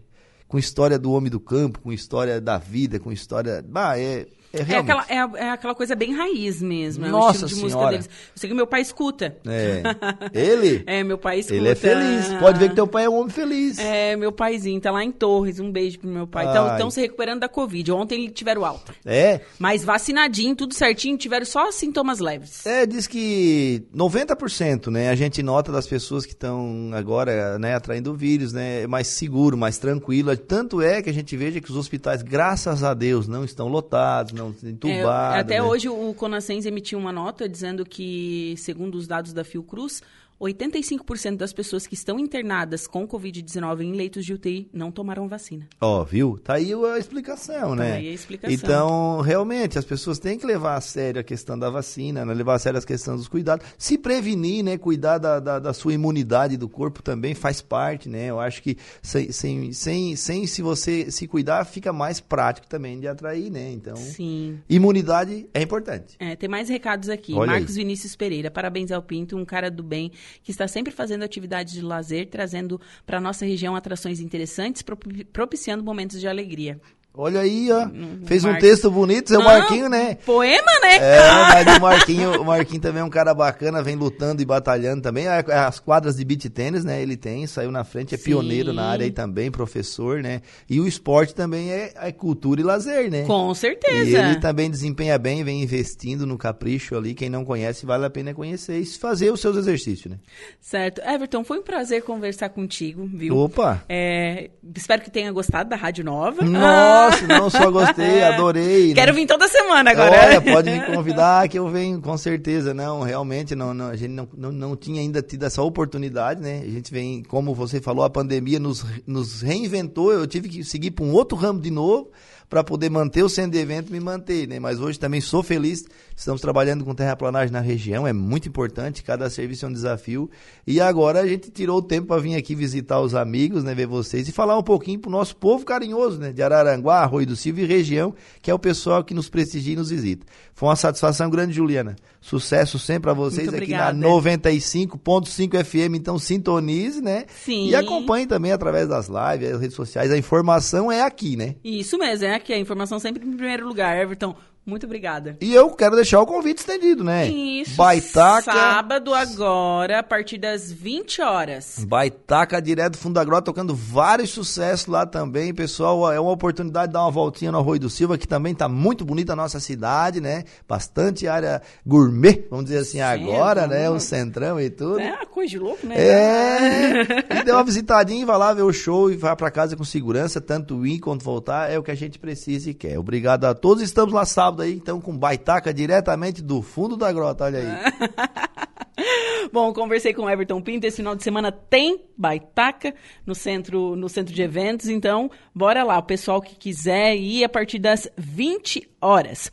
Com 0.50 0.58
história 0.58 1.00
do 1.00 1.12
homem 1.14 1.30
do 1.32 1.40
campo, 1.40 1.80
com 1.80 1.94
história 1.94 2.42
da 2.42 2.58
vida, 2.58 3.00
com 3.00 3.12
história. 3.12 3.64
Bah, 3.66 3.98
é, 3.98 4.26
É, 4.52 4.74
É 4.74 4.78
aquela, 4.78 5.06
é, 5.08 5.46
é 5.46 5.50
aquela 5.52 5.76
coisa 5.76 5.96
bem 5.96 6.14
raiz 6.14 6.62
mesmo. 6.62 7.06
É 7.06 7.10
o 7.10 7.12
Nossa 7.12 7.46
estilo 7.46 7.50
de 7.50 7.56
música 7.56 7.70
Senhora. 7.80 7.92
deles. 7.92 8.08
Eu 8.08 8.32
sei 8.36 8.50
que 8.50 8.56
meu 8.56 8.68
pai 8.68 8.82
escuta. 8.82 9.38
É. 9.46 9.84
Ele? 10.34 10.84
É, 10.88 11.04
meu 11.04 11.18
pai 11.18 11.40
escuta. 11.40 11.56
Ele 11.56 11.70
é 11.70 11.76
feliz. 11.76 12.34
Pode 12.40 12.58
ver 12.58 12.70
que 12.70 12.76
teu 12.76 12.88
pai 12.88 13.06
é 13.06 13.10
um 13.10 13.20
homem 13.20 13.30
feliz. 13.30 13.78
É, 13.78 14.16
meu 14.16 14.32
paizinho 14.32 14.82
tá 14.82 14.92
lá 14.92 15.04
em 15.04 15.12
Torres. 15.12 15.60
Um 15.60 15.72
beijo 15.72 16.00
pro 16.00 16.10
meu 16.10 16.26
pai. 16.26 16.48
Ai. 16.48 16.72
Estão 16.72 16.90
se 16.90 17.00
recuperando 17.00 17.42
da 17.42 17.50
Covid. 17.50 17.92
Ontem 17.92 18.24
eles 18.24 18.34
tiveram 18.34 18.66
alta. 18.66 18.94
É. 19.06 19.42
Mas 19.60 19.84
vacinadinho, 19.84 20.56
tudo 20.56 20.74
certinho, 20.74 21.18
tiveram 21.18 21.46
só 21.46 21.72
sintomas 21.72 22.20
leves. 22.20 22.66
É, 22.66 22.86
diz 22.86 23.06
que 23.06 23.84
90%, 23.96 24.88
né, 24.88 25.10
a 25.10 25.16
gente 25.16 25.44
nota 25.44 25.72
das 25.72 25.86
pessoas 25.86 26.26
que 26.26 26.34
estão 26.34 26.90
agora, 26.94 27.60
né, 27.60 27.76
atraindo 27.76 28.12
o 28.12 28.16
vírus, 28.16 28.52
né, 28.52 28.84
é 28.84 28.88
mais 28.88 29.08
seguro, 29.08 29.56
mais 29.56 29.78
tranquilo. 29.78 30.32
Tanto 30.40 30.82
é 30.82 31.02
que 31.02 31.10
a 31.10 31.14
gente 31.14 31.36
veja 31.38 31.62
que 31.62 31.70
os 31.70 31.78
hospitais, 31.78 32.22
graças 32.22 32.84
a 32.84 32.94
Deus, 32.94 33.28
não 33.28 33.44
estão 33.44 33.68
lotados, 33.68 34.34
não 34.34 34.56
entubados. 34.64 35.38
É, 35.38 35.40
até 35.40 35.56
né? 35.56 35.64
hoje 35.64 35.90
o 35.90 36.14
Conascens 36.14 36.66
emitiu 36.66 36.98
uma 36.98 37.12
nota 37.12 37.48
dizendo 37.48 37.86
que, 37.86 38.56
segundo 38.58 38.96
os 38.96 39.08
dados 39.08 39.34
da 39.34 39.44
Fiocruz, 39.44 40.02
85% 40.40 41.36
das 41.36 41.52
pessoas 41.52 41.86
que 41.86 41.94
estão 41.94 42.18
internadas 42.18 42.88
com 42.88 43.08
Covid-19 43.08 43.82
em 43.82 43.94
leitos 43.94 44.26
de 44.26 44.34
UTI 44.34 44.70
não 44.72 44.92
tomaram 44.92 45.28
vacina. 45.28 45.68
Ó, 45.82 46.04
viu? 46.04 46.40
Tá 46.42 46.54
aí 46.54 46.72
a 46.74 46.98
explicação, 46.98 47.76
né? 47.76 47.98
aí 47.98 48.10
a 48.10 48.14
explicação. 48.14 48.54
Então, 48.54 49.22
realmente, 49.22 49.78
as 49.78 49.86
pessoas 49.86 50.18
têm 50.18 50.38
que 50.38 50.46
levar 50.46 50.76
a 50.76 50.82
sério 50.82 51.20
a 51.20 51.24
questão 51.24 51.60
da 51.60 51.70
vacina, 51.70 52.24
né? 52.24 52.34
levar 52.34 52.56
a 52.56 52.60
sério 52.60 52.78
as 52.78 52.86
questões 52.86 53.18
dos 53.18 53.28
cuidados. 53.28 53.66
Se 53.78 53.98
prevenir, 53.98 54.64
né? 54.64 54.78
Cuidar 54.78 55.18
da, 55.18 55.40
da, 55.40 55.60
da 55.60 55.74
sua 55.74 55.94
imunidade 55.94 56.56
do 56.56 56.70
corpo 56.70 57.04
também 57.04 57.36
faz 57.36 57.62
parte, 57.62 58.08
né? 58.08 58.28
Eu 58.28 58.40
acho 58.40 58.64
que 58.64 58.78
sem, 59.02 59.32
sem, 59.32 59.74
sem, 59.74 60.16
sem 60.16 60.48
se 60.48 60.62
você 60.62 61.12
se 61.12 61.28
cuidar, 61.28 61.66
fica 61.66 61.92
mais 61.92 62.20
prático 62.20 62.68
também 62.68 63.00
de 63.00 63.08
atrair, 63.08 63.52
né? 63.52 63.72
Então, 63.72 63.96
Sim. 63.98 64.60
imunidade 64.70 65.50
é 65.54 65.62
importante. 65.62 66.16
É, 66.20 66.36
tem 66.36 66.48
mais 66.48 66.70
recados 66.70 67.10
aqui. 67.10 67.34
Olha 67.34 67.52
Marcos 67.52 67.72
aí. 67.72 67.84
Vinícius 67.84 68.16
Pereira, 68.16 68.50
parabéns 68.50 68.92
ao 68.92 69.02
Pinto, 69.02 69.36
um 69.36 69.46
cara 69.46 69.70
do 69.70 69.84
bem 69.84 70.12
que 70.44 70.52
está 70.52 70.68
sempre 70.68 70.92
fazendo 70.92 71.24
atividades 71.24 71.74
de 71.74 71.82
lazer, 71.82 72.28
trazendo 72.28 72.80
para 73.06 73.20
nossa 73.20 73.46
região 73.46 73.76
atrações 73.76 74.20
interessantes, 74.20 74.82
propi- 74.82 75.26
propiciando 75.26 75.84
momentos 75.84 76.20
de 76.20 76.28
alegria. 76.28 76.80
Olha 77.12 77.42
aí, 77.42 77.70
ó. 77.72 77.88
Fez 78.26 78.46
um 78.46 78.50
Marcos. 78.52 78.70
texto 78.70 78.90
bonito, 78.92 79.30
seu 79.30 79.40
Não, 79.40 79.46
Marquinho, 79.46 79.90
né? 79.90 80.16
Poema, 80.26 80.72
né? 80.82 80.96
É, 80.98 81.20
mas 81.66 81.78
o 81.78 81.82
Marquinho, 81.82 82.42
o 82.42 82.46
Marquinho 82.46 82.80
também 82.82 83.02
é 83.02 83.04
um 83.04 83.10
cara 83.10 83.34
bacana, 83.34 83.82
vem 83.82 83.96
lutando 83.96 84.42
e 84.42 84.46
batalhando 84.46 85.02
também. 85.02 85.28
A- 85.28 85.68
As 85.68 85.80
quadras 85.80 86.16
de 86.16 86.24
beach 86.24 86.50
tênis, 86.50 86.86
né? 86.86 87.02
Ele 87.02 87.18
tem, 87.18 87.46
saiu 87.48 87.72
na 87.72 87.84
frente, 87.84 88.14
é 88.16 88.18
Sim. 88.18 88.24
pioneiro 88.26 88.72
na 88.72 88.86
área 88.86 89.04
aí 89.04 89.12
também, 89.12 89.52
professor, 89.52 90.22
né? 90.22 90.42
E 90.70 90.80
o 90.80 90.88
esporte 90.88 91.34
também 91.36 91.72
é, 91.72 91.92
é 91.96 92.12
cultura 92.12 92.62
e 92.62 92.64
lazer, 92.64 93.10
né? 93.12 93.24
Com 93.26 93.52
E 93.52 93.56
certeza. 93.56 94.18
ele 94.20 94.40
também 94.40 94.70
desempenha 94.70 95.18
bem, 95.18 95.44
vem 95.44 95.62
investindo 95.64 96.26
no 96.26 96.38
capricho 96.38 96.96
ali. 96.96 97.14
Quem 97.16 97.30
não 97.30 97.44
conhece, 97.44 97.86
vale 97.86 98.06
a 98.06 98.10
pena 98.10 98.34
conhecer 98.34 98.80
e 98.80 98.86
fazer 98.86 99.32
os 99.34 99.42
seus 99.42 99.58
exercícios, 99.58 100.12
né? 100.12 100.20
Certo. 100.62 101.02
Everton, 101.02 101.44
foi 101.44 101.58
um 101.60 101.64
prazer 101.64 102.04
conversar 102.04 102.50
contigo, 102.50 103.06
viu? 103.12 103.36
Opa! 103.36 103.84
É, 103.90 104.52
espero 104.76 105.02
que 105.02 105.10
tenha 105.12 105.32
gostado 105.34 105.70
da 105.70 105.76
Rádio 105.76 106.06
Nova. 106.06 106.44
Nossa, 106.46 106.99
não 107.28 107.50
só 107.50 107.70
gostei, 107.72 108.22
adorei. 108.24 108.90
né? 108.90 108.96
Quero 108.96 109.14
vir 109.14 109.26
toda 109.26 109.48
semana 109.48 109.92
agora. 109.92 110.12
Olha, 110.26 110.42
pode 110.54 110.70
me 110.72 110.86
convidar 110.86 111.48
que 111.48 111.58
eu 111.58 111.68
venho, 111.68 112.02
com 112.02 112.18
certeza. 112.18 112.74
Não, 112.74 113.02
realmente, 113.02 113.56
não, 113.56 113.74
não, 113.74 113.88
a 113.88 113.96
gente 113.96 114.12
não, 114.12 114.28
não, 114.36 114.52
não 114.52 114.76
tinha 114.76 115.02
ainda 115.02 115.22
tido 115.22 115.46
essa 115.46 115.62
oportunidade, 115.62 116.42
né? 116.42 116.62
A 116.64 116.70
gente 116.70 116.92
vem, 116.92 117.24
como 117.24 117.54
você 117.54 117.80
falou, 117.82 118.04
a 118.04 118.10
pandemia 118.10 118.60
nos, 118.60 118.86
nos 119.06 119.42
reinventou. 119.42 120.12
Eu 120.12 120.26
tive 120.28 120.50
que 120.50 120.64
seguir 120.64 120.92
para 120.92 121.06
um 121.06 121.14
outro 121.14 121.38
ramo 121.38 121.60
de 121.60 121.72
novo 121.72 122.10
para 122.50 122.64
poder 122.64 122.90
manter 122.90 123.24
o 123.24 123.30
centro 123.30 123.52
de 123.52 123.60
evento 123.60 123.90
e 123.90 123.92
me 123.92 124.00
manter, 124.00 124.48
né? 124.48 124.60
Mas 124.60 124.80
hoje 124.80 124.98
também 124.98 125.22
sou 125.22 125.44
feliz. 125.44 125.86
Estamos 126.16 126.42
trabalhando 126.42 126.84
com 126.84 126.96
terraplanagem 126.96 127.54
na 127.54 127.60
região, 127.60 128.08
é 128.08 128.12
muito 128.12 128.50
importante. 128.50 129.04
Cada 129.04 129.30
serviço 129.30 129.66
é 129.66 129.70
um 129.70 129.72
desafio. 129.72 130.30
E 130.66 130.82
agora 130.82 131.22
a 131.22 131.28
gente 131.28 131.52
tirou 131.52 131.78
o 131.78 131.82
tempo 131.82 132.08
para 132.08 132.22
vir 132.22 132.36
aqui 132.36 132.56
visitar 132.56 133.00
os 133.00 133.14
amigos, 133.14 133.64
né? 133.64 133.76
Ver 133.76 133.86
vocês 133.86 134.28
e 134.28 134.32
falar 134.32 134.58
um 134.58 134.64
pouquinho 134.64 135.00
pro 135.00 135.12
nosso 135.12 135.36
povo 135.36 135.64
carinhoso, 135.64 136.20
né? 136.20 136.34
De 136.34 136.42
Araranguá, 136.42 137.02
Arroio 137.02 137.28
do 137.28 137.36
Silva 137.36 137.62
e 137.62 137.66
região, 137.66 138.16
que 138.42 138.50
é 138.50 138.54
o 138.54 138.60
pessoal 138.60 139.04
que 139.04 139.14
nos 139.14 139.30
prestigia 139.30 139.74
e 139.74 139.78
nos 139.78 139.92
visita. 139.92 140.26
Foi 140.54 140.68
uma 140.68 140.76
satisfação 140.76 141.30
grande, 141.30 141.54
Juliana. 141.54 141.96
Sucesso 142.20 142.78
sempre 142.78 143.04
para 143.04 143.14
vocês 143.14 143.48
Muito 143.48 143.64
aqui 143.64 143.72
na 143.72 143.90
obrigada. 143.90 144.08
95.5 144.08 145.64
FM. 145.64 145.96
Então 145.96 146.20
sintonize, 146.20 147.00
né? 147.02 147.26
Sim. 147.46 147.70
E 147.70 147.76
acompanhe 147.76 148.28
também 148.28 148.52
através 148.52 148.88
das 148.90 149.08
lives, 149.08 149.54
as 149.54 149.62
redes 149.62 149.76
sociais. 149.76 150.12
A 150.12 150.18
informação 150.18 150.92
é 150.92 151.02
aqui, 151.02 151.38
né? 151.38 151.56
Isso 151.64 151.98
mesmo, 151.98 152.26
é 152.26 152.36
aqui 152.36 152.39
a 152.54 152.58
informação 152.58 153.00
sempre 153.00 153.26
em 153.26 153.36
primeiro 153.36 153.68
lugar. 153.68 153.98
Everton, 153.98 154.36
muito 154.70 154.86
obrigada. 154.86 155.38
E 155.42 155.54
eu 155.54 155.70
quero 155.72 155.96
deixar 155.96 156.22
o 156.22 156.26
convite 156.26 156.60
estendido, 156.60 157.04
né? 157.04 157.28
Isso. 157.28 157.76
Baitaca. 157.76 158.52
Sábado 158.52 159.14
agora, 159.14 160.00
a 160.00 160.04
partir 160.04 160.38
das 160.38 160.72
20 160.72 161.22
horas. 161.22 161.84
Baitaca 161.86 162.62
direto 162.62 162.94
do 162.94 162.98
Fundo 163.00 163.16
da 163.16 163.24
Grota, 163.24 163.46
tocando 163.46 163.76
vários 163.76 164.30
sucessos 164.30 164.88
lá 164.88 165.06
também. 165.06 165.54
Pessoal, 165.54 166.12
é 166.12 166.20
uma 166.20 166.32
oportunidade 166.32 166.88
de 166.88 166.94
dar 166.94 167.02
uma 167.02 167.12
voltinha 167.12 167.52
no 167.52 167.58
Arroio 167.58 167.80
do 167.80 167.90
Silva, 167.90 168.18
que 168.18 168.28
também 168.28 168.54
tá 168.54 168.70
muito 168.70 169.04
bonita 169.04 169.34
a 169.34 169.36
nossa 169.36 169.60
cidade, 169.60 170.22
né? 170.22 170.44
Bastante 170.68 171.28
área 171.28 171.62
gourmet, 171.86 172.48
vamos 172.50 172.66
dizer 172.66 172.80
assim, 172.80 173.02
agora, 173.02 173.68
né? 173.68 173.90
O 173.90 174.00
centrão 174.00 174.60
e 174.60 174.70
tudo. 174.70 175.00
É 175.00 175.14
uma 175.14 175.26
coisa 175.26 175.50
de 175.50 175.60
louco, 175.60 175.86
né? 175.88 175.96
É, 175.98 177.02
e 177.42 177.44
dê 177.44 177.52
uma 177.52 177.64
visitadinha, 177.64 178.26
vai 178.26 178.38
lá 178.38 178.54
ver 178.54 178.62
o 178.62 178.72
show 178.72 179.12
e 179.12 179.16
vai 179.16 179.36
pra 179.36 179.50
casa 179.50 179.76
com 179.76 179.84
segurança, 179.84 180.40
tanto 180.40 180.86
ir 180.86 181.00
quanto 181.00 181.24
voltar, 181.24 181.72
é 181.72 181.78
o 181.78 181.84
que 181.84 181.92
a 181.92 181.96
gente 181.96 182.20
precisa 182.20 182.70
e 182.70 182.74
quer. 182.74 183.00
Obrigado 183.00 183.46
a 183.46 183.54
todos, 183.54 183.82
estamos 183.82 184.14
lá 184.14 184.26
sábado 184.26 184.59
aí, 184.62 184.74
então 184.74 185.00
com 185.00 185.18
Baitaca 185.18 185.74
diretamente 185.74 186.42
do 186.42 186.62
fundo 186.62 186.96
da 186.96 187.12
grota, 187.12 187.46
olha 187.46 187.60
aí. 187.60 187.66
Bom, 189.52 189.74
conversei 189.74 190.14
com 190.14 190.24
o 190.24 190.30
Everton 190.30 190.62
Pinto. 190.62 190.86
Esse 190.86 190.98
final 190.98 191.16
de 191.16 191.24
semana 191.24 191.52
tem 191.52 192.04
baitaca 192.18 192.94
no 193.26 193.34
centro, 193.34 193.96
no 193.96 194.10
centro 194.10 194.34
de 194.34 194.42
eventos. 194.42 194.90
Então, 194.90 195.32
bora 195.56 195.84
lá. 195.84 195.98
O 195.98 196.04
pessoal 196.04 196.42
que 196.42 196.56
quiser 196.56 197.16
ir 197.16 197.44
a 197.44 197.50
partir 197.50 197.80
das 197.80 198.08
20 198.18 198.90
horas. 199.02 199.48